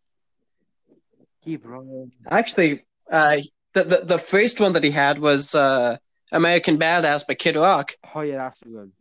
[1.44, 2.12] Keep rolling.
[2.30, 3.38] Actually, uh,
[3.74, 5.98] the, the the first one that he had was uh,
[6.32, 7.94] American Badass by Kid Rock.
[8.16, 8.92] Oh yeah, that's good.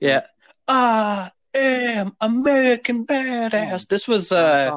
[0.00, 0.22] Yeah.
[0.68, 3.88] I am American Badass.
[3.88, 4.76] This was uh,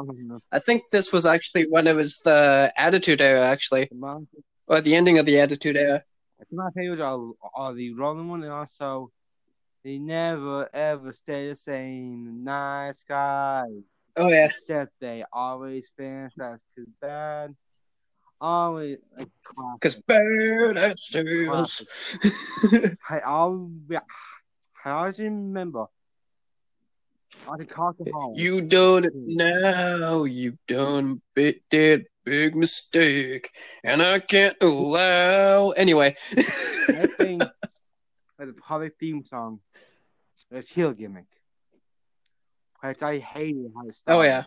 [0.51, 3.89] I think this was actually when it was the Attitude Era, actually,
[4.67, 6.03] or the ending of the Attitude Era.
[6.51, 9.11] My favorite are, are the rolling one and also
[9.83, 12.43] they never ever stay the same.
[12.43, 13.69] Nice guys.
[14.15, 14.45] Oh yeah.
[14.45, 17.55] Except they always fantastic cause bad.
[18.39, 19.29] Always like
[19.79, 22.17] Cause badass tales.
[23.09, 23.99] I always
[24.85, 25.85] I always remember.
[27.49, 28.33] I can call home.
[28.37, 30.23] You done it now.
[30.23, 33.49] You've done bit that big mistake,
[33.83, 35.71] and I can't allow.
[35.71, 36.15] Anyway.
[36.31, 36.41] I
[37.17, 37.43] think
[38.39, 39.59] the public theme song
[40.51, 41.27] is Heel Gimmick,
[42.81, 44.19] which I hated how it started.
[44.19, 44.43] Oh yeah.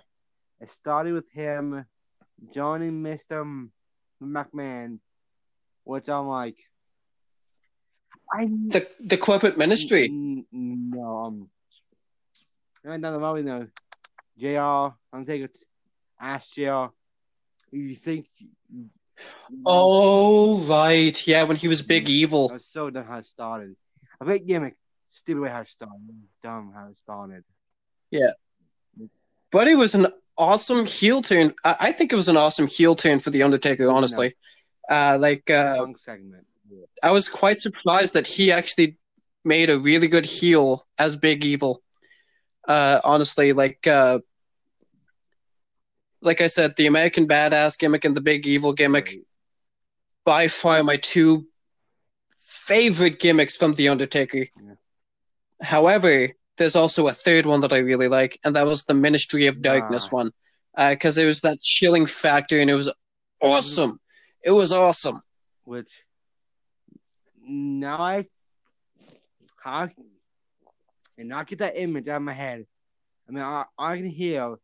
[0.60, 1.84] It started with him
[2.54, 3.68] joining Mr.
[4.22, 4.98] McMahon,
[5.84, 6.56] which I'm like,
[8.32, 10.08] I the the corporate ministry.
[10.10, 11.50] No, um,
[12.86, 13.34] I don't know.
[13.34, 13.66] You know,
[14.38, 14.94] Jr.
[15.12, 15.52] Undertaker
[16.20, 16.86] asked Jr.
[17.72, 18.26] You think?
[19.64, 22.48] Oh right, yeah, when he was big evil.
[22.50, 23.74] I was so done how it started.
[24.20, 24.76] A great gimmick,
[25.08, 25.96] stupid way how it started,
[26.42, 27.44] dumb how it started.
[28.10, 28.30] Yeah,
[29.50, 30.06] but it was an
[30.38, 31.52] awesome heel turn.
[31.64, 33.90] I, I think it was an awesome heel turn for the Undertaker.
[33.90, 34.34] Honestly,
[34.88, 36.46] uh, like uh, segment.
[36.70, 36.84] Yeah.
[37.02, 38.98] I was quite surprised that he actually
[39.44, 41.82] made a really good heel as Big Evil.
[42.66, 44.18] Uh, honestly, like uh,
[46.20, 49.26] like I said, the American Badass gimmick and the Big Evil gimmick, Right.
[50.24, 51.46] by far my two
[52.34, 54.38] favorite gimmicks from The Undertaker.
[54.38, 54.74] Yeah.
[55.62, 59.46] However, there's also a third one that I really like, and that was the Ministry
[59.46, 60.16] of Darkness Ah.
[60.16, 60.32] one,
[60.76, 62.92] because it was that chilling factor, and it was
[63.40, 64.00] awesome.
[64.42, 65.20] It was awesome.
[65.64, 65.90] Which
[67.46, 68.26] now I,
[69.64, 69.90] I
[71.18, 72.66] and not get that image out of my head.
[73.28, 74.56] I mean, I, I can hear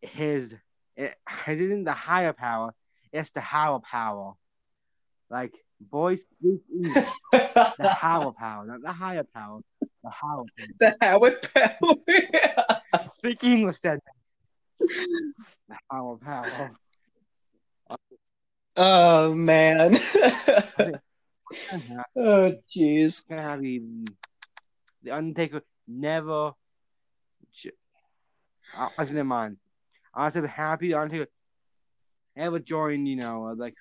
[0.00, 0.54] his.
[0.96, 1.14] It,
[1.46, 2.74] it isn't the higher power;
[3.12, 4.34] it's the higher power.
[5.30, 5.54] Like
[5.90, 6.60] boys speak
[7.32, 9.60] the higher power, not the higher power.
[10.04, 10.66] The higher power.
[10.78, 13.08] the Howard Power.
[13.12, 13.98] Speak English then.
[14.78, 16.70] The higher power.
[18.76, 19.94] oh man.
[22.16, 23.24] Oh jeez.
[25.02, 26.52] The Undertaker never.
[28.76, 29.56] I, I never mind.
[30.14, 31.30] I was happy the Undertaker
[32.36, 33.08] ever joined.
[33.08, 33.74] You know, uh, like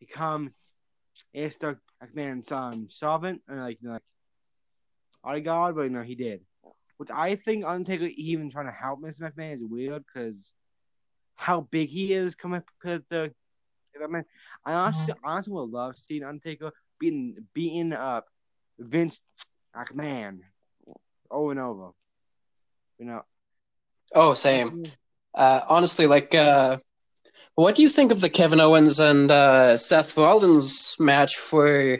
[0.00, 0.50] become
[1.34, 1.78] Mr.
[2.02, 4.02] McMahon's um, servant and like you know, like
[5.24, 6.40] our God, but no, he did.
[6.96, 9.20] Which I think Undertaker even trying to help Mr.
[9.20, 10.52] McMahon is weird because
[11.36, 13.32] how big he is compared to the.
[14.02, 14.24] I mean,
[14.64, 18.26] I honestly, honestly would love seeing Undertaker beating beating up
[18.78, 19.20] Vince
[19.76, 20.40] McMahon
[21.30, 21.90] over and over.
[22.98, 23.22] You know,
[24.14, 24.82] Oh, same.
[25.34, 26.78] Uh, honestly, like, uh,
[27.54, 31.98] what do you think of the Kevin Owens and uh, Seth Rollins match for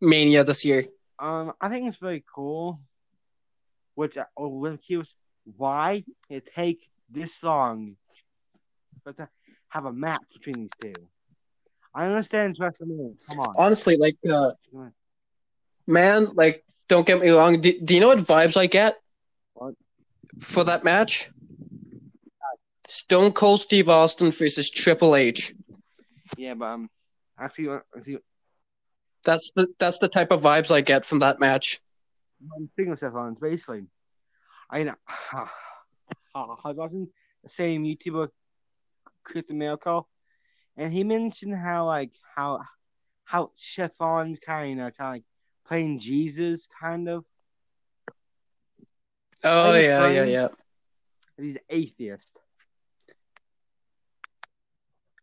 [0.00, 0.84] Mania this year?
[1.18, 2.80] Um, I think it's very cool.
[3.94, 5.12] Which I was curious
[5.56, 6.78] why it take
[7.10, 7.96] this song,
[9.04, 9.28] but to
[9.68, 11.06] have a match between these two.
[11.94, 13.16] I understand WrestleMania.
[13.26, 13.54] Come on.
[13.58, 14.52] Honestly, like, uh.
[15.90, 17.60] Man, like, don't get me wrong.
[17.60, 18.96] Do, do you know what vibes I get
[19.54, 19.74] What?
[20.38, 21.30] for that match?
[22.88, 25.52] Stone Cold Steve Austin versus Triple H.
[26.36, 26.90] Yeah, but um,
[27.38, 28.18] actually, actually,
[29.24, 31.78] That's the that's the type of vibes I get from that match.
[32.56, 33.38] I'm thinking Rollins.
[33.38, 33.84] Basically,
[34.70, 34.94] I know.
[36.34, 37.08] I was watching
[37.42, 38.28] the same YouTuber,
[39.24, 40.08] Kristen Miracle,
[40.76, 42.60] and he mentioned how like how
[43.24, 45.24] how Seth Rollins kind of kind of like
[45.66, 47.24] playing Jesus, kind of.
[49.44, 50.48] Oh yeah, yeah, yeah.
[51.38, 52.36] He's atheist.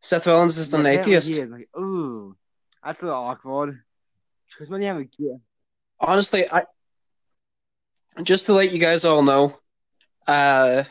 [0.01, 1.35] Seth Rollins is an Yeah, atheist.
[1.35, 1.49] He is.
[1.49, 2.35] Like, ooh,
[2.83, 3.79] that's a little awkward.
[4.49, 5.39] Because when you have a kid,
[5.99, 6.63] honestly, I
[8.23, 9.57] just to let you guys all know,
[10.27, 10.83] uh,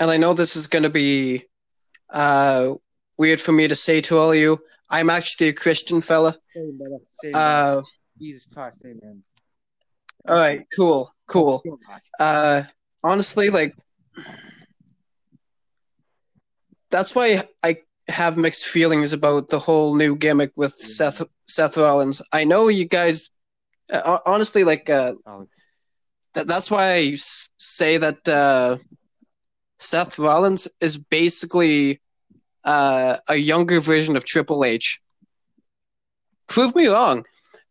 [0.00, 1.44] and I know this is going to be
[2.10, 2.70] uh,
[3.18, 4.58] weird for me to say to all of you.
[4.90, 6.36] I'm actually a Christian fella.
[6.54, 7.82] same, brother, same, Uh,
[8.18, 9.22] Jesus Christ, amen.
[10.28, 11.62] all right, cool, cool.
[12.18, 12.62] Uh,
[13.02, 13.74] honestly, like
[16.90, 22.22] that's why I have mixed feelings about the whole new gimmick with Seth Seth Rollins.
[22.32, 23.28] I know you guys.
[23.92, 25.46] Uh, honestly, like uh, Oh,
[26.34, 27.12] that, that's why I
[27.58, 28.78] say that uh,
[29.78, 32.00] Seth Rollins is basically
[32.64, 35.00] uh, a younger version of Triple H.
[36.48, 37.24] Prove me wrong.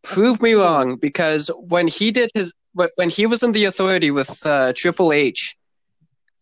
[0.03, 4.45] Prove me wrong because when he did his when he was in the authority with
[4.45, 5.55] uh, Triple H,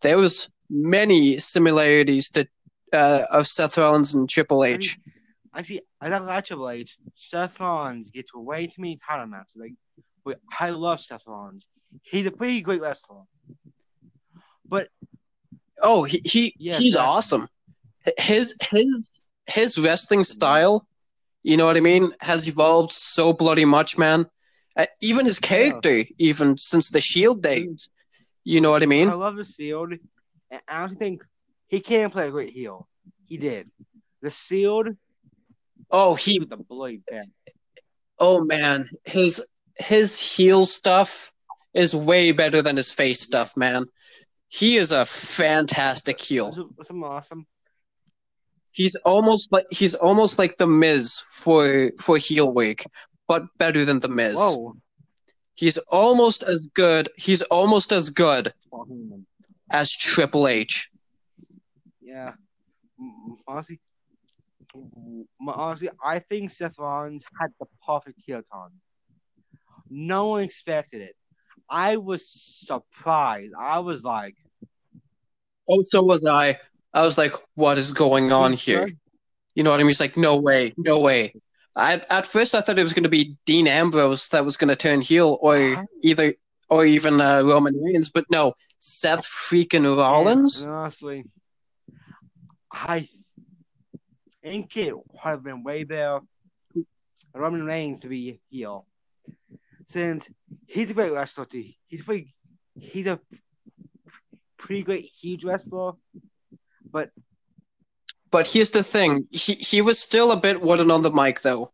[0.02, 2.46] there was many similarities to
[2.92, 4.98] uh, of Seth Rollins and Triple H.
[5.52, 5.80] I see.
[6.00, 6.96] I don't like Triple H.
[7.14, 9.56] Seth Rollins gets way too many title matches.
[9.56, 11.66] Like, I love Seth Rollins.
[12.02, 13.22] He's a pretty great wrestler.
[14.66, 14.88] But
[15.82, 17.48] oh, he, he Yeah, he's awesome.
[18.18, 19.10] His his
[19.46, 20.86] his wrestling style,
[21.42, 24.26] you know what I mean, has evolved so bloody much, man.
[24.76, 27.88] Uh, even his character, even since the Shield days,
[28.44, 29.08] you know what I mean.
[29.08, 29.94] I love the Shield.
[30.68, 31.24] I don't think
[31.66, 32.88] he can play a great heel.
[33.26, 33.70] He did.
[34.22, 34.88] The Shield.
[35.90, 37.30] Oh, he he was the bloody best.
[38.18, 39.44] oh man, his
[39.78, 41.32] his heel stuff
[41.74, 43.86] is way better than his face stuff, man.
[44.48, 46.52] He is a fantastic heel.
[46.84, 47.46] Some awesome.
[48.72, 52.84] He's almost like he's almost like the Miz for for heel work,
[53.28, 54.36] but better than the Miz.
[54.36, 54.76] Whoa.
[55.54, 57.08] He's almost as good.
[57.16, 58.50] He's almost as good
[59.70, 60.88] as Triple H.
[62.00, 62.32] Yeah.
[63.46, 63.78] Honestly,
[65.46, 68.70] honestly, I think Seth Rollins had the perfect heel turn.
[69.90, 71.16] No one expected it.
[71.68, 73.52] I was surprised.
[73.58, 74.36] I was like,
[75.68, 76.58] Oh, so was I.
[76.94, 78.88] I was like, what is going on here?
[79.54, 79.90] You know what I mean?
[79.90, 81.34] It's like, no way, no way.
[81.74, 84.68] I, at first, I thought it was going to be Dean Ambrose that was going
[84.68, 85.84] to turn heel, or Uh-huh.
[86.02, 86.34] either,
[86.68, 88.10] or even uh, Roman Reigns.
[88.10, 90.64] But no, Seth freaking Rollins.
[90.64, 91.24] And honestly,
[92.70, 93.08] I
[94.42, 96.20] think it would have been way better
[97.34, 98.86] Roman Reigns to be heel.
[99.88, 100.28] Since
[100.66, 101.64] he's a great wrestler too.
[101.86, 102.34] He's pretty,
[102.78, 103.18] he's a
[104.58, 105.92] pretty great huge wrestler.
[106.92, 107.10] But
[108.30, 111.70] but here's the thing: he he was still a bit wooden on the mic, though.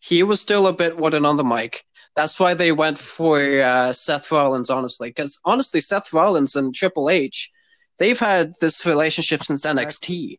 [0.00, 1.82] He was still a bit wooden on the mic.
[2.16, 5.08] That's why they went for uh, Seth Rollins, honestly.
[5.08, 7.50] Because honestly, Seth Rollins and Triple H,
[7.98, 10.36] they've had this relationship since NXT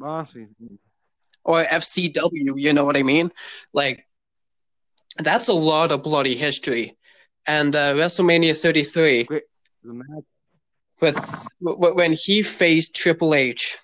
[0.00, 0.48] Honestly,
[1.44, 2.54] or FCW.
[2.56, 3.32] You know what I mean?
[3.72, 4.04] Like,
[5.18, 6.96] that's a lot of bloody history.
[7.46, 9.28] And uh, WrestleMania 33,
[9.82, 10.24] the match
[11.02, 11.18] with
[11.60, 13.78] when he faced Triple H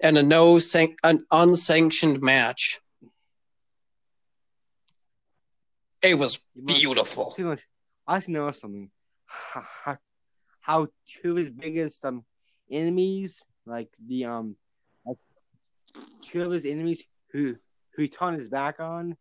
[0.00, 2.78] in a no san- an unsanctioned match,
[6.02, 7.32] it was beautiful.
[7.32, 7.62] Too much.
[8.06, 8.90] I just know something.
[9.26, 9.98] How,
[10.60, 12.24] how two of his biggest um
[12.70, 14.56] enemies, like the um,
[15.04, 15.16] like
[16.22, 17.02] two of his enemies
[17.32, 17.56] who
[17.94, 19.16] who he turned his back on,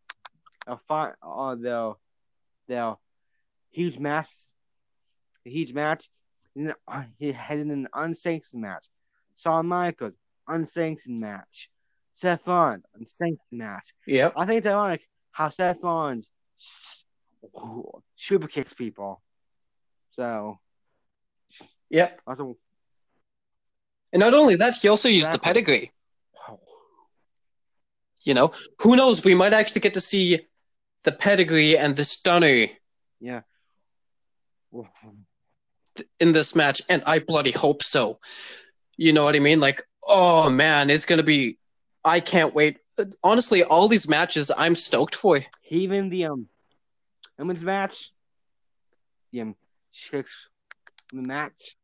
[0.67, 1.93] are fought uh, the
[2.67, 2.95] the
[3.71, 4.51] huge mass,
[5.43, 6.09] huge match.
[6.87, 8.85] Uh, he had an unsanctioned match.
[9.37, 10.15] Shawn Michaels
[10.47, 11.69] unsanctioned match.
[12.13, 13.93] Seth Rollins unsanctioned match.
[14.05, 16.29] Yeah, I think it's ironic how Seth Rollins
[18.15, 19.21] super kicks people.
[20.11, 20.59] So,
[21.89, 22.21] Yep.
[22.27, 22.57] also,
[24.13, 25.91] And not only that, he also used the pedigree.
[28.23, 29.23] You know, who knows?
[29.23, 30.47] We might actually get to see
[31.03, 32.67] the pedigree and the stunner
[33.19, 33.41] yeah.
[36.19, 38.19] In this match, and I bloody hope so.
[38.97, 39.59] You know what I mean?
[39.59, 41.57] Like, oh man, it's gonna be.
[42.03, 42.77] I can't wait.
[43.23, 45.39] Honestly, all these matches, I'm stoked for.
[45.69, 46.47] Even the um
[47.37, 48.11] women's match,
[49.31, 49.55] the um
[49.93, 50.49] chicks
[51.13, 51.75] the match.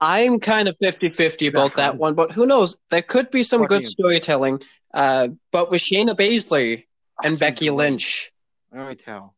[0.00, 2.76] I'm kind of 50-50 about that one, but who knows?
[2.90, 4.60] There could be some good storytelling.
[4.92, 6.82] Uh, but with Shayna Baszler
[7.22, 8.32] and Becky Lynch.
[8.72, 9.34] I already tell.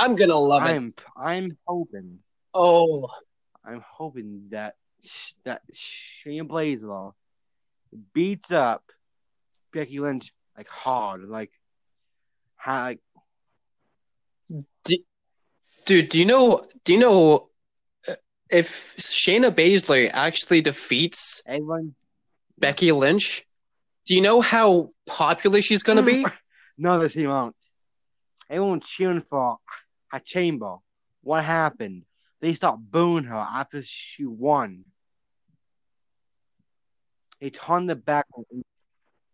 [0.00, 0.70] I'm gonna love it.
[0.70, 2.20] I'm I'm hoping
[2.54, 3.08] Oh,
[3.64, 4.76] I'm hoping that
[5.44, 7.12] that Shayna Baszler
[8.12, 8.82] beats up
[9.72, 11.52] Becky Lynch like hard, like
[12.56, 13.00] how like
[15.84, 16.60] dude, do you know?
[16.84, 17.50] Do you know
[18.08, 18.14] uh,
[18.50, 21.94] if Shayna Baszler actually defeats everyone.
[22.58, 23.44] Becky Lynch?
[24.06, 26.24] Do you know how popular she's gonna be?
[26.82, 27.54] No, she won't.
[28.48, 29.58] Everyone cheering for
[30.12, 30.76] a chamber.
[31.22, 32.04] What happened?
[32.40, 34.84] They stopped booing her after she won.
[37.40, 38.26] They turned the back.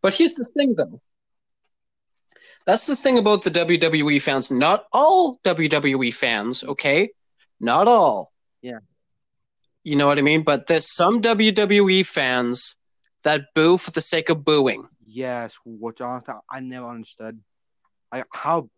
[0.03, 1.01] But here's the thing, though.
[2.67, 4.51] That's the thing about the WWE fans.
[4.51, 7.11] Not all WWE fans, okay?
[7.61, 8.33] Not all.
[8.61, 8.81] Yeah.
[9.85, 10.43] You know what I mean?
[10.43, 12.77] But there's some WWE fans
[13.23, 14.89] that boo for the sake of booing.
[15.05, 17.41] Yes, which honestly I never understood.
[18.13, 18.69] Like how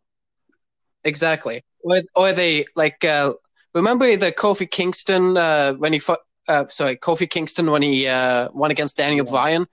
[1.05, 1.63] Exactly.
[1.89, 3.33] Or, or they like uh
[3.75, 8.49] remember the Kofi Kingston uh when he fought uh, sorry, Kofi Kingston when he uh,
[8.53, 9.33] won against Daniel Yeah.
[9.33, 9.67] Bryan,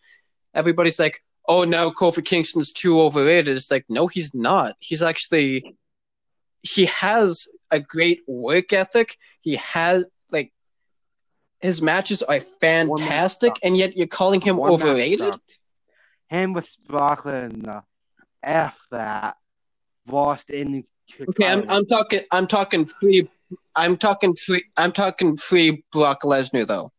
[0.53, 4.76] everybody's like, "Oh, now Kofi Kingston's too overrated." It's like, no, he's not.
[4.80, 5.76] He's actually
[6.61, 9.18] he has a great work ethic.
[9.41, 10.51] He has like
[11.61, 15.34] his matches are fantastic, and yet you're calling him One overrated.
[16.28, 17.84] Him with Lesnar.
[18.43, 19.38] F that.
[20.07, 20.84] Lost in.
[21.30, 22.22] Okay, I'm, I'm talking.
[22.32, 23.30] I'm talking free.
[23.76, 24.64] I'm talking free.
[24.78, 26.89] I'm talking free Brock Lesnar though.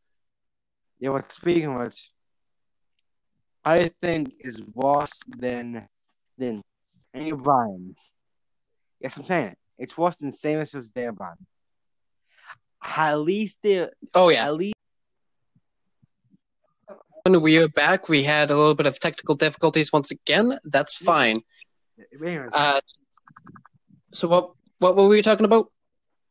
[0.98, 2.10] Yeah, but speaking of which,
[3.64, 5.88] I think is worse than
[6.38, 6.62] than
[7.12, 7.96] Daniel Bryan.
[9.00, 9.58] Yes, I'm saying it.
[9.78, 11.36] It's worse than Sheamus versus Daniel Bryan.
[12.82, 14.46] At least the Oh yeah.
[14.46, 14.74] at least
[17.24, 20.52] When we are back, we had a little bit of technical difficulties once again.
[20.64, 21.40] That's fine.
[22.52, 22.80] Uh,
[24.16, 25.66] so what what were we talking about?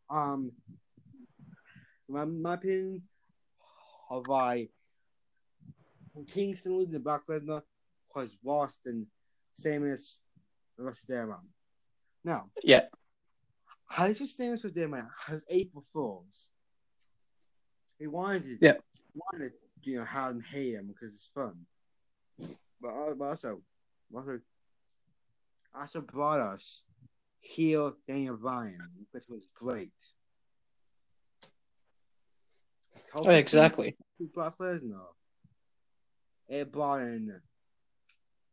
[0.10, 0.52] um
[2.10, 3.02] my my opinion
[4.10, 4.68] of why
[6.32, 7.62] Kingston losing to Brock Lesnar
[8.16, 9.08] was worse than
[9.60, 10.20] Sheamus
[10.78, 11.42] versus Daniel Bryan.
[12.24, 12.86] Now, Yeah.
[13.88, 15.10] How did you Sheamus with Daniel Bryan?
[15.28, 16.50] Has April Fools.
[18.00, 18.76] He wanted to, Yeah.
[19.14, 21.66] wanted to, you know, have him hate him because it's fun.
[22.80, 23.62] But, uh, but also,
[24.14, 24.40] also,
[25.74, 26.86] also brought us
[27.46, 28.80] heel Daniel Bryan,
[29.12, 29.92] which was great.
[33.16, 33.96] Oh, exactly.
[34.34, 35.06] Brock Lesnar.
[36.50, 37.40] It brought in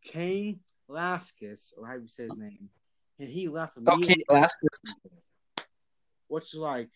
[0.03, 2.69] Cain Velasquez, or how you say his name,
[3.19, 4.57] and he left oh, Okay, immediately last
[6.29, 6.91] which like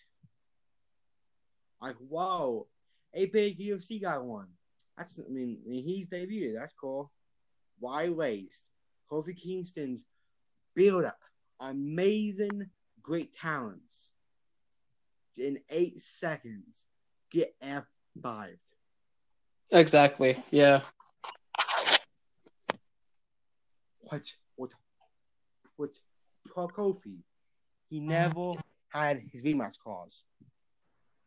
[1.82, 2.66] like whoa,
[3.14, 4.48] a big UFC guy won.
[4.96, 6.54] That's I mean I mean, he's debuted.
[6.58, 7.10] That's cool.
[7.78, 8.70] Why waste?
[9.10, 10.02] Kofi Kingston's
[10.74, 11.18] build up
[11.60, 12.66] amazing,
[13.02, 14.10] great talents
[15.36, 16.84] in eight seconds
[17.30, 17.84] get F
[18.22, 18.58] five.
[19.72, 20.36] exactly.
[20.50, 20.80] Yeah.
[24.00, 24.22] What
[24.56, 24.72] what
[26.54, 27.18] what Kofi?
[27.90, 28.52] He never
[28.88, 30.22] had his rematch clause.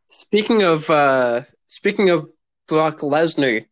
[0.09, 2.27] Speaking of uh, speaking of
[2.67, 3.65] Brock Lesnar,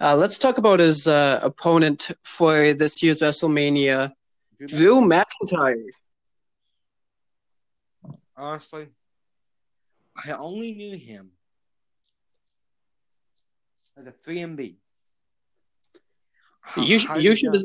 [0.00, 4.12] uh, let's talk about his uh, opponent for this year's WrestleMania,
[4.66, 5.88] Drew McIntyre.
[8.36, 8.88] Honestly,
[10.26, 11.30] I only knew him
[13.96, 14.76] as a 3MB.
[16.76, 17.64] You sh- you should have,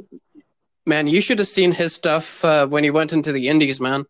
[0.86, 4.05] man, you should have seen his stuff uh, when he went into the Indies, man.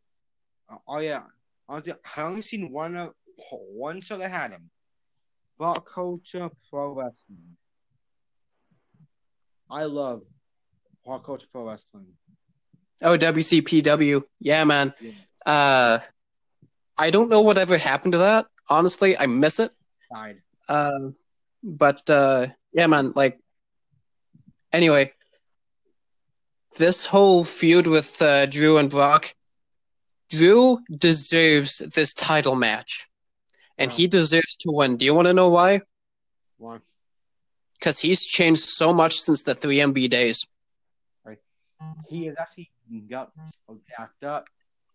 [0.88, 1.24] Oh yeah,
[1.70, 3.14] Honestly, I only seen one of
[3.52, 4.70] one show that had him.
[5.58, 7.58] What Culture Pro Wrestling.
[9.70, 10.24] I love
[11.04, 12.08] What Culture Pro Wrestling.
[13.04, 14.94] Oh, WCPW, yeah, man.
[15.00, 15.12] Yeah.
[15.46, 16.00] Uh,
[17.00, 18.46] I don't know whatever happened to that.
[18.70, 19.72] Honestly, I miss it.
[20.14, 20.42] Died.
[20.68, 21.10] Uh,
[21.64, 23.14] but uh, yeah, man.
[23.16, 23.40] Like,
[24.74, 25.14] anyway,
[26.78, 29.34] this whole feud with uh, Drew and Brock,
[30.30, 33.08] Drew deserves this title match,
[33.78, 33.98] and Yeah.
[33.98, 34.98] he deserves to win.
[34.98, 35.82] Do you want to know why?
[36.58, 36.80] Why?
[37.80, 40.46] Because he's changed so much since the 3MB days.
[41.24, 41.40] Right.
[42.10, 42.70] He has actually
[43.10, 43.32] got
[43.98, 44.46] jacked up.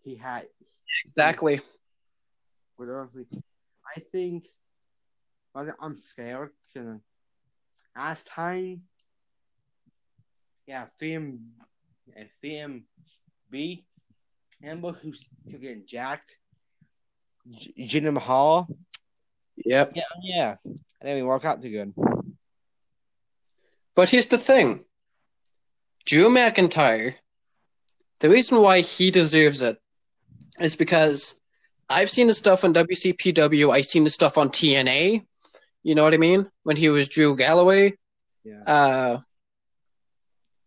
[0.02, 0.46] He had
[1.06, 1.60] Exactly.
[2.78, 3.26] But honestly,
[3.96, 4.46] I think
[5.54, 6.50] but I'm scared.
[6.74, 7.00] You know,
[7.96, 8.82] as time,
[10.66, 11.52] yeah, Fim
[12.16, 12.84] and Fim
[13.50, 13.84] B,
[14.62, 16.34] Amber who's getting jacked,
[17.50, 18.68] J- Jinder Mahal.
[19.64, 19.92] Yep.
[19.94, 21.94] Yeah, yeah, and then we work out too good.
[23.94, 24.84] But here's the thing
[26.06, 27.14] Drew McIntyre,
[28.18, 29.78] the reason why he deserves it
[30.60, 31.40] is because
[31.88, 35.24] I've seen his stuff on WCPW, I've seen his stuff on TNA.
[35.82, 36.50] You know what I mean?
[36.62, 37.92] When he was Drew Galloway.
[38.44, 39.18] Yeah, Uh,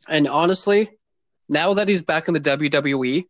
[0.08, 0.90] and honestly,
[1.50, 3.26] now that he's back in the WWE,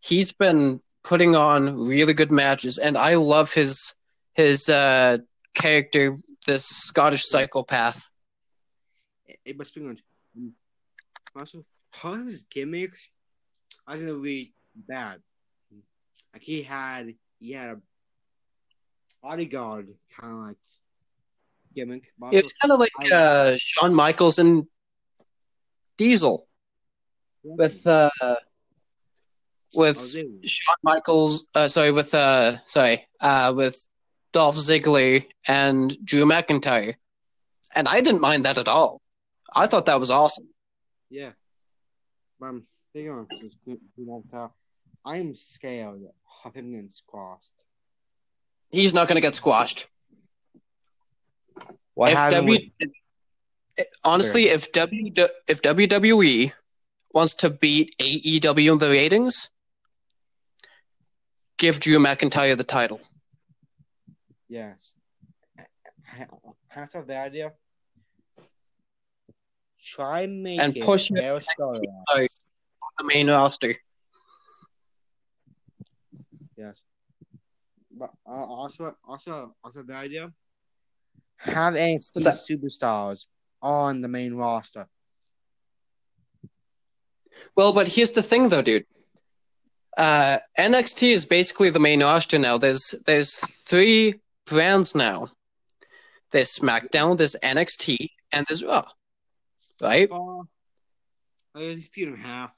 [0.00, 3.94] he's been putting on really good matches, and I love his
[4.34, 5.18] his uh,
[5.54, 6.12] character,
[6.46, 8.08] this Scottish psychopath.
[9.44, 9.98] it, but speaking of,
[11.36, 11.62] also,
[12.02, 13.10] all his gimmicks,
[13.86, 15.20] I think be bad.
[16.34, 17.80] Like he had, he had a
[19.22, 20.56] bodyguard kind of like
[21.74, 22.12] gimmick.
[22.20, 24.66] also- It's kind of like uh, Shawn Michaels and
[25.96, 26.46] Diesel
[27.44, 28.10] with uh,
[29.74, 31.44] with Oh, Shawn Michaels.
[31.54, 33.86] Uh, sorry, with uh, sorry, uh, with
[34.32, 36.94] Dolph Ziggler and Drew McIntyre,
[37.76, 39.00] and I didn't mind that at all.
[39.54, 40.48] I thought that was awesome.
[41.10, 41.30] Yeah.
[42.40, 44.50] But I'm speaking of this good- good long time,
[45.04, 46.02] I'm scared
[46.44, 47.52] of him getting squashed.
[48.70, 49.86] He's not going to get squashed.
[51.94, 52.90] What if happened W, with
[54.04, 55.12] honestly, if W,
[55.48, 56.52] if WWE
[57.12, 59.50] wants to beat AEW in the ratings,
[61.58, 63.00] give Drew McIntyre the title.
[64.48, 64.94] yes,
[66.74, 67.52] that's a bad idea.
[69.84, 71.82] Try and make And it push it their storyline.
[72.10, 72.28] Sorry,
[72.98, 73.74] the main roster.
[76.56, 76.80] Yes.
[77.90, 80.32] But uh, also, also, also the idea.
[81.38, 83.26] Have NXT superstars
[83.62, 84.86] on the main roster.
[87.56, 88.86] Well, but here's the thing, though, dude.
[89.96, 92.58] Uh, NXT is basically the main roster now.
[92.58, 95.28] There's there's three brands now.
[96.32, 98.82] There's SmackDown, there's NXT, and there's Raw.
[99.80, 100.10] Right?
[100.10, 100.40] Uh,
[101.54, 102.50] at least half.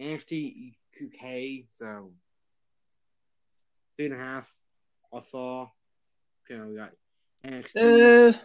[0.00, 2.12] NXT UK, so
[3.98, 4.48] two and a half
[5.10, 5.70] or four.
[6.50, 6.92] Okay, we got
[7.46, 8.34] NXT.
[8.34, 8.38] Uh,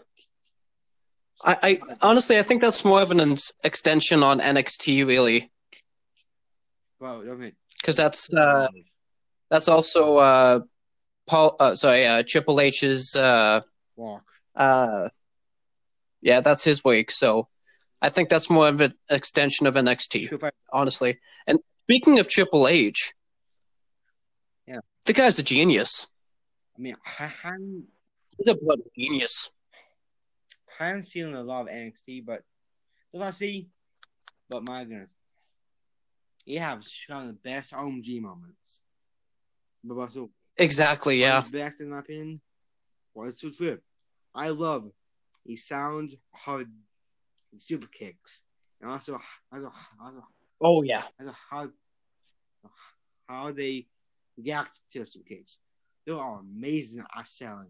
[1.43, 5.51] I, I honestly I think that's more of an extension on NXT, really,
[6.99, 7.53] well, okay.
[7.79, 8.67] because that's uh,
[9.49, 10.59] that's also uh,
[11.27, 11.55] Paul.
[11.59, 13.15] Uh, sorry, uh, Triple H's.
[13.15, 13.61] Uh,
[13.95, 14.23] Walk.
[14.55, 15.09] uh,
[16.21, 17.11] yeah, that's his week.
[17.11, 17.47] So
[18.01, 20.51] I think that's more of an extension of NXT.
[20.71, 21.19] Honestly.
[21.45, 23.13] And speaking of Triple H.
[25.07, 26.07] the guy's a genius.
[26.77, 27.85] I mean, I haven't,
[28.37, 29.51] He's a bloody genius.
[30.79, 32.43] I haven't seen a lot of NXT, but
[33.11, 33.67] if I see,
[34.49, 35.09] but my goodness,
[36.45, 38.81] he has some of the best OMG moments.
[39.83, 41.19] But also, Exactly.
[41.19, 41.41] Yeah.
[41.41, 42.41] The best in my opinion
[43.13, 43.79] was so true.
[44.35, 44.91] I love
[45.45, 46.65] the sound of
[47.57, 48.43] super kicks,
[48.81, 49.19] and also
[49.51, 50.23] also also,
[50.61, 51.03] Oh yeah.
[51.19, 51.69] also how
[53.27, 53.87] how they
[54.37, 55.57] react to super kicks.
[56.05, 57.67] They are amazing at selling.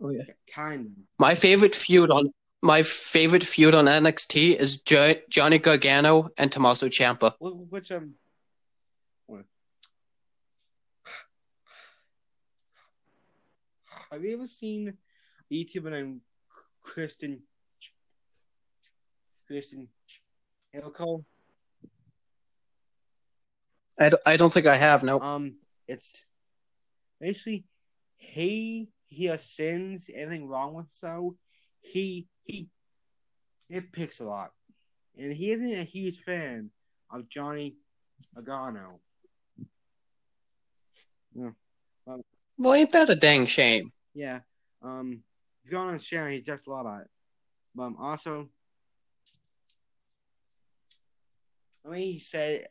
[0.00, 0.24] Oh yeah.
[0.52, 0.92] Kind of.
[1.18, 2.32] My favorite feud on
[2.62, 7.32] my favorite feud on NXT is jo- Johnny Gargano and Tommaso Ciampa.
[7.40, 8.14] Which um.
[9.26, 9.44] what?
[14.10, 14.96] Have you ever seen
[15.50, 16.20] a YouTuber named
[16.82, 17.42] Kristen
[19.46, 19.88] Kristen
[20.74, 21.24] Hilco?
[23.98, 25.20] I don't, I don't think I have no.
[25.20, 25.56] Um,
[25.88, 26.24] it's
[27.20, 27.64] basically
[28.16, 31.36] he he sins anything wrong with so
[31.80, 32.68] he he
[33.68, 34.50] it picks a lot,
[35.18, 36.70] and he isn't a huge fan
[37.10, 37.76] of Johnny
[38.36, 38.98] Agano.
[42.58, 43.92] Well, ain't that a dang shame?
[44.14, 44.40] Yeah,
[44.82, 45.22] um,
[45.64, 47.10] if you go on Sharon, he just a lot about it,
[47.74, 48.48] but um, also.
[51.84, 52.66] I mean, he said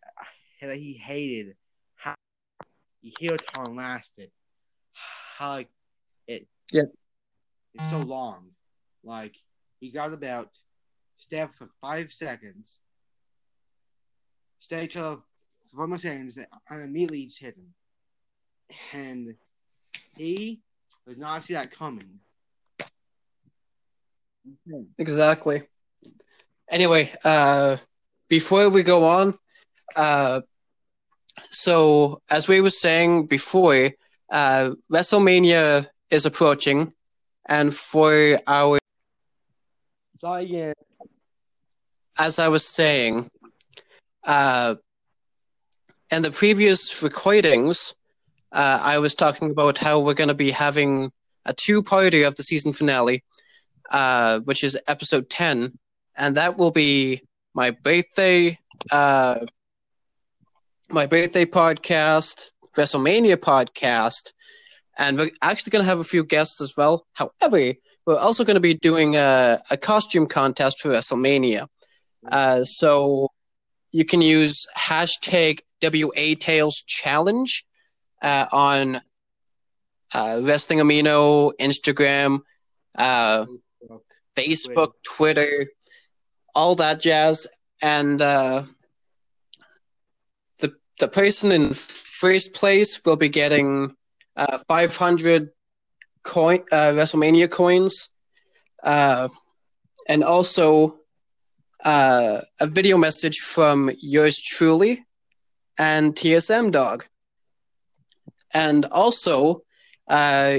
[0.62, 1.56] that he hated
[1.95, 2.16] how
[3.53, 4.32] turn lasted.
[5.38, 5.70] How like
[6.28, 6.84] it Yeah.
[7.74, 8.51] it's so long.
[9.03, 9.36] Like
[9.80, 10.49] he got belt,
[11.18, 12.80] step for five seconds,
[14.60, 15.24] stay till
[15.76, 17.74] five more seconds, and immediately just hit him.
[18.93, 19.36] And
[20.18, 20.62] he
[21.08, 22.20] did not see that coming.
[24.97, 25.64] Exactly.
[26.70, 27.78] Anyway, uh,
[28.30, 29.34] before we go on,
[29.95, 30.41] uh,
[31.43, 33.91] so as we were saying before,
[34.31, 36.93] uh, WrestleMania is approaching,
[37.47, 38.77] and for our,
[40.39, 40.73] yeah,
[42.19, 43.29] as I was saying,
[44.25, 44.75] uh,
[46.11, 47.95] in the previous recordings,
[48.51, 51.11] uh, I was talking about how we're going to be having
[51.45, 53.23] a two-parter of the season finale,
[53.91, 55.77] uh, which is episode ten,
[56.17, 57.21] and that will be
[57.53, 58.57] my birthday,
[58.91, 59.45] uh,
[60.89, 64.33] my birthday podcast, WrestleMania podcast,
[64.97, 67.05] and we're actually going to have a few guests as well.
[67.13, 67.73] However,
[68.05, 71.67] we're also going to be doing a, a costume contest for WrestleMania.
[72.31, 73.29] Uh, so
[73.91, 77.65] you can use hashtag WA Tales Challenge
[78.21, 79.01] uh, on
[80.13, 82.39] uh, Wrestling Amino, Instagram,
[82.97, 83.45] uh,
[84.36, 85.67] Facebook, Twitter,
[86.53, 87.47] all that jazz,
[87.81, 88.63] and uh,
[91.00, 93.96] the person in first place will be getting
[94.36, 95.50] uh, 500
[96.24, 98.10] coin uh, WrestleMania coins,
[98.84, 99.28] uh,
[100.08, 101.00] and also
[101.84, 105.06] uh, a video message from yours truly
[105.78, 107.06] and TSM Dog,
[108.54, 109.62] and also
[110.08, 110.58] uh,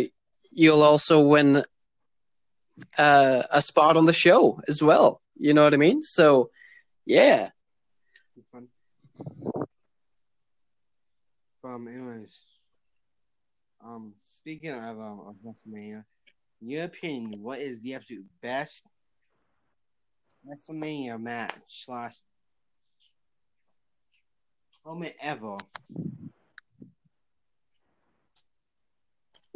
[0.52, 1.62] you'll also win
[2.98, 5.20] uh, a spot on the show as well.
[5.36, 6.02] You know what I mean?
[6.02, 6.50] So,
[7.04, 7.50] yeah.
[11.66, 12.44] Um, anyways,
[13.84, 16.04] um, speaking of um of WrestleMania,
[16.62, 18.84] in your opinion, what is the absolute best
[20.48, 22.14] WrestleMania match slash
[24.84, 25.56] moment ever?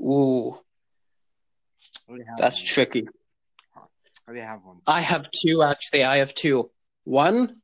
[0.01, 0.51] Ooh,
[2.09, 2.67] I already have that's one.
[2.67, 3.09] tricky.
[4.29, 4.79] I have one.
[4.85, 6.03] I have two actually.
[6.03, 6.73] I have two.
[7.05, 7.55] One,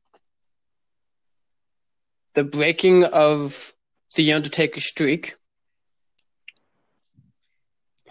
[2.33, 3.73] the breaking of
[4.15, 5.35] the Undertaker streak,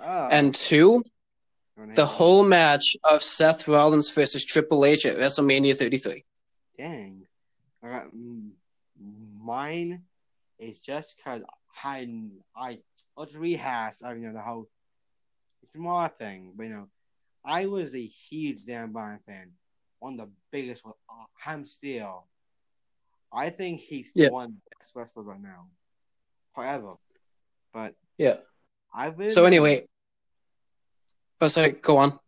[0.02, 1.02] Oh, and two,
[1.94, 6.24] the whole match of Seth Rollins versus Triple H at WrestleMania 33.
[6.78, 7.26] Dang.
[7.82, 8.50] I got, mm,
[9.40, 10.02] mine
[10.58, 11.42] is just because
[11.82, 12.08] I,
[12.56, 12.78] I,
[13.16, 14.68] let's rehash, I know the whole,
[15.74, 16.88] more thing, but you know,
[17.44, 19.52] I was a huge Dan Bryan fan.
[19.98, 20.94] One of the biggest one.
[21.08, 22.24] Uh, I'm still.
[23.32, 24.28] I think he's Yeah.
[24.30, 25.66] one best wrestler right now.
[26.56, 26.88] Forever.
[27.72, 28.38] But Yeah.
[28.92, 29.30] I've been.
[29.30, 29.86] So anyway,
[31.42, 32.18] oh sorry, go on.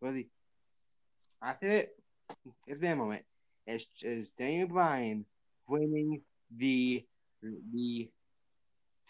[0.00, 0.30] Really,
[1.42, 1.88] I think
[2.68, 3.24] it's been a moment.
[3.66, 5.26] It's, it's Daniel Bryan
[5.68, 6.22] winning
[6.56, 7.04] the
[7.42, 8.08] the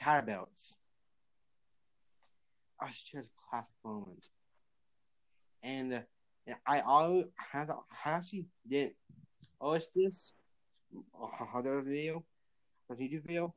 [0.00, 0.74] title belts.
[2.80, 4.26] Oh, it's just a classic moment.
[5.62, 6.00] And, uh,
[6.46, 7.66] and I always I
[8.06, 8.94] actually didn't
[9.60, 10.32] watch this
[11.54, 12.24] other video,
[12.88, 13.54] the YouTube video.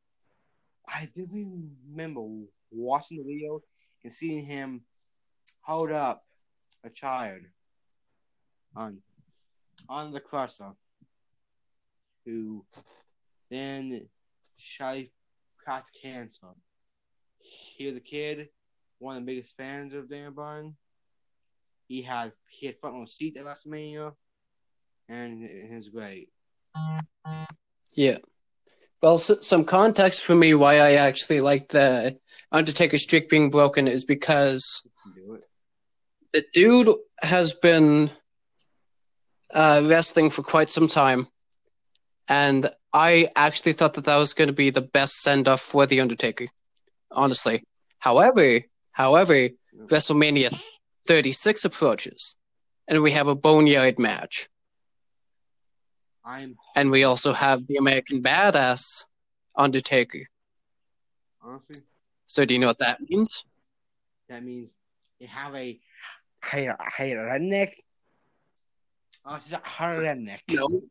[0.87, 1.47] I vividly
[1.89, 2.21] remember
[2.71, 3.61] watching the video
[4.03, 4.81] and seeing him
[5.61, 6.25] hold up
[6.83, 7.41] a child
[8.75, 8.99] on
[9.89, 10.71] on the crosser
[12.25, 12.65] who
[13.49, 14.07] then
[14.57, 15.09] shy
[15.65, 16.47] caught cancer.
[17.39, 18.49] He was a kid,
[18.99, 20.75] one of the biggest fans of Dan Bryan.
[21.87, 24.13] He had he had front row seat at WrestleMania,
[25.09, 26.29] and it was great.
[27.95, 28.17] Yeah.
[29.03, 32.17] Well, s- some context for me why I actually like the
[32.53, 35.45] Undertaker streak being broken is because You can do it.
[36.31, 36.87] the dude
[37.21, 38.09] has been
[39.53, 41.27] uh, wrestling for quite some time,
[42.29, 45.85] and I actually thought that that was going to be the best send off for
[45.85, 46.45] the Undertaker.
[47.11, 47.61] Honestly,
[47.99, 48.61] however,
[48.93, 50.49] however, WrestleMania
[51.07, 52.37] 36 approaches,
[52.87, 54.47] and we have a boneyard match,
[56.25, 59.05] I'm and we also have the American Badass
[59.55, 60.19] Undertaker.
[61.41, 61.81] honestly
[62.27, 63.45] So, do you know what that means?
[64.29, 64.71] that means
[65.19, 65.79] you have a
[66.43, 67.71] redneck.
[69.25, 70.39] Oh, it's a redneck.
[70.49, 70.81] No.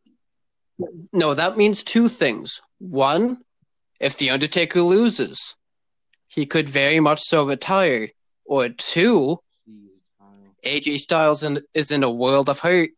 [1.12, 2.60] No, that means two things.
[2.78, 3.38] One,
[4.00, 5.56] if The Undertaker loses,
[6.28, 8.08] he could very much so retire.
[8.44, 9.38] Or two,
[10.64, 12.90] AJ Styles in, is in a world of hurt.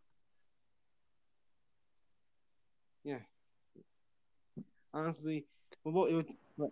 [4.95, 5.45] Honestly,
[5.83, 6.71] what it would,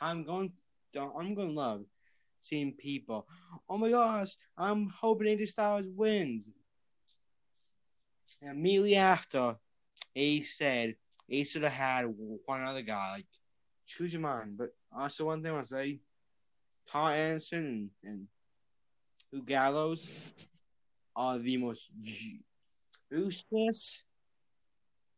[0.00, 0.52] I'm going,
[0.96, 1.84] I'm going to love
[2.40, 3.26] seeing people.
[3.68, 6.46] Oh my gosh, I'm hoping AJ Styles wins.
[8.40, 9.56] And immediately after,
[10.14, 10.94] he said
[11.26, 12.14] he should have had
[12.46, 13.14] one other guy.
[13.14, 13.26] Like,
[13.86, 14.56] choose your mind.
[14.56, 15.98] But also, one thing I want to say,
[16.90, 18.28] Karl Anderson and, and
[19.32, 20.34] Luke Gallows
[21.16, 21.88] are the most
[23.10, 24.04] useless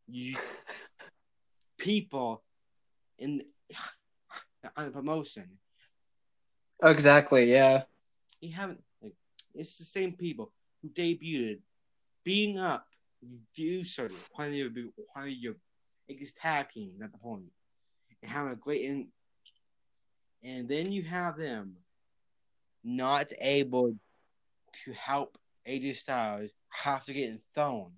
[1.77, 2.43] people
[3.17, 3.41] in
[4.75, 5.49] on the promotion.
[6.83, 7.83] Exactly, yeah.
[8.39, 9.15] You haven't like
[9.53, 10.51] it's the same people
[10.81, 11.59] who debuted
[12.23, 12.85] beating up
[13.55, 14.69] User one of your
[15.13, 15.55] one of your
[16.07, 17.45] biggest tag teams at the point
[18.21, 19.07] and having a great in
[20.43, 21.75] and then you have them
[22.83, 23.95] not able
[24.85, 26.51] to help AJ Styles
[26.85, 27.91] after getting thrown.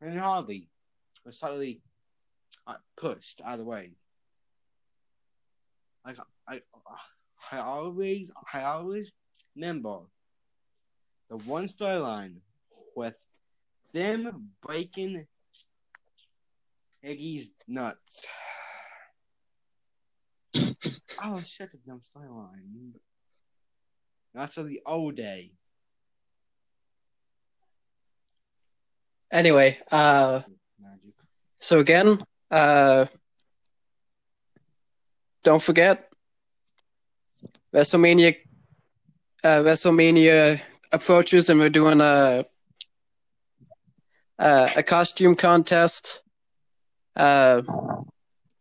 [0.00, 0.68] And hardly
[1.24, 1.80] or slightly
[2.68, 3.92] uh, pushed out of the way.
[6.06, 6.16] Like
[6.46, 6.60] I,
[7.50, 9.10] I always, I always
[9.56, 10.00] remember
[11.28, 12.36] the one storyline
[12.94, 13.14] with
[13.92, 15.26] them breaking
[17.04, 18.26] Iggy's nuts.
[21.22, 22.92] oh shit, the dumb storyline.
[24.34, 25.52] That's of the old day.
[29.30, 30.40] Anyway, uh,
[30.80, 31.14] Magic.
[31.60, 32.18] so again,
[32.50, 33.06] uh,
[35.44, 36.08] don't forget
[37.74, 38.36] WrestleMania.
[39.44, 40.60] Uh, WrestleMania
[40.92, 42.44] approaches, and we're doing a
[44.38, 46.22] a, a costume contest.
[47.16, 47.62] Uh,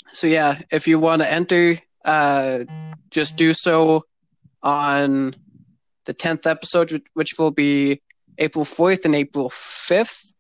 [0.08, 1.76] so yeah, if you want to enter,
[2.06, 2.60] uh,
[3.12, 4.04] just do so
[4.64, 5.34] on
[6.06, 8.02] the tenth episode, which- which will be
[8.38, 10.34] April fourth and April fifth.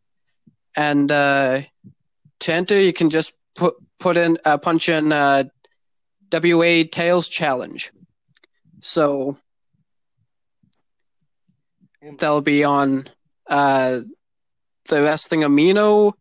[0.75, 1.61] And uh,
[2.41, 5.43] to enter, you can just put put in uh, punch in uh,
[6.31, 7.91] WA Tales Challenge.
[8.81, 9.37] So
[12.01, 13.05] That'll be on
[13.49, 13.99] uh,
[14.87, 16.13] the Wrestling Amino,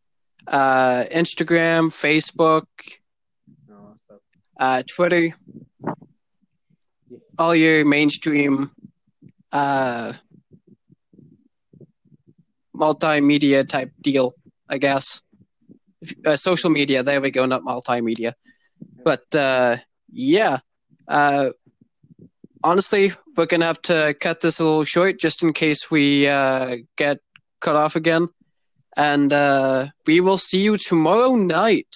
[0.49, 2.67] uh, Instagram, Facebook,
[4.59, 5.35] uh, Twitter,
[7.39, 8.71] all your mainstream
[9.53, 10.13] uh,
[12.75, 14.35] multimedia type deal,
[14.69, 15.23] I guess.
[16.25, 18.33] Uh, social media, there we go, not multimedia.
[19.05, 19.77] But uh,
[20.13, 20.59] yeah,
[21.09, 21.51] uh,
[22.63, 26.77] honestly, we're gonna have to cut this a little short just in case we uh,
[26.97, 27.19] get
[27.61, 28.29] cut off again.
[28.97, 31.95] And uh, we will see you tomorrow night,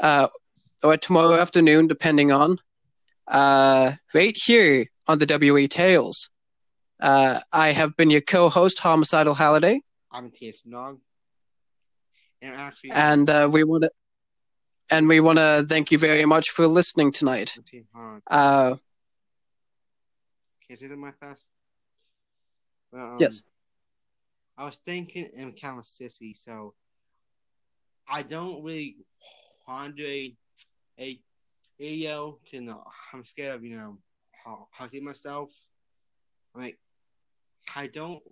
[0.00, 0.26] uh,
[0.82, 2.58] or tomorrow afternoon, depending on,
[3.26, 6.30] uh, right here on the WA Tales.
[7.00, 11.00] Uh, I have been your co-host, Homicidal Halliday, I'm TSM Dog.
[12.40, 13.90] And actually, and uh, we want to,
[14.90, 17.56] and we want to thank you very much for listening tonight.
[17.60, 18.22] Okay, hold on.
[18.26, 18.76] Uh,
[20.66, 21.46] Can I say that my fast?
[22.92, 23.42] Well, um, Yes.
[24.56, 26.74] I was thinking I'm kind of sissy, so
[28.08, 28.96] I don't really
[29.66, 30.36] want to do a
[30.98, 31.20] a
[31.78, 32.38] video.
[32.50, 33.98] You know, I'm scared of you know
[34.44, 35.50] how, I see myself.
[36.54, 36.78] Like,
[37.76, 38.22] I don't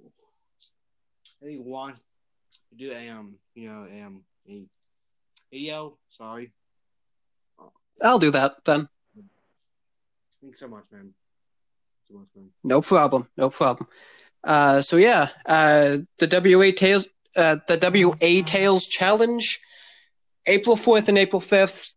[1.41, 1.97] really want
[2.75, 4.65] do a um you know a, um a
[5.51, 5.99] video.
[6.11, 6.53] Sorry.
[8.03, 8.89] I'll do that then.
[10.41, 11.15] Thanks so much, man.
[12.09, 12.51] So much, man.
[12.63, 13.29] No problem.
[13.37, 13.89] No problem.
[14.45, 19.61] Uh, so yeah, uh, the WA Tales, uh, the WA Tales Challenge,
[20.47, 21.95] April fourth and April fifth.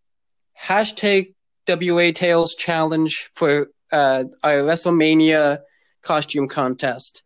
[0.60, 1.34] Hashtag
[1.68, 5.60] WA Tales Challenge for uh, our WrestleMania
[6.02, 7.24] costume contest.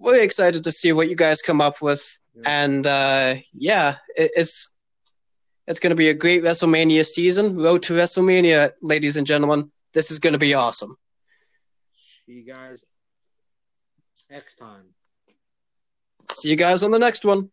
[0.00, 2.02] We're excited to see what you guys come up with,
[2.34, 2.42] Yeah.
[2.64, 4.70] and uh, yeah, it, it's
[5.66, 7.56] it's going to be a great WrestleMania season.
[7.56, 9.70] Road to WrestleMania, ladies and gentlemen.
[9.92, 10.96] This is going to be awesome.
[12.26, 12.84] See you guys
[14.30, 14.84] next time.
[16.32, 17.50] See you guys on the next one.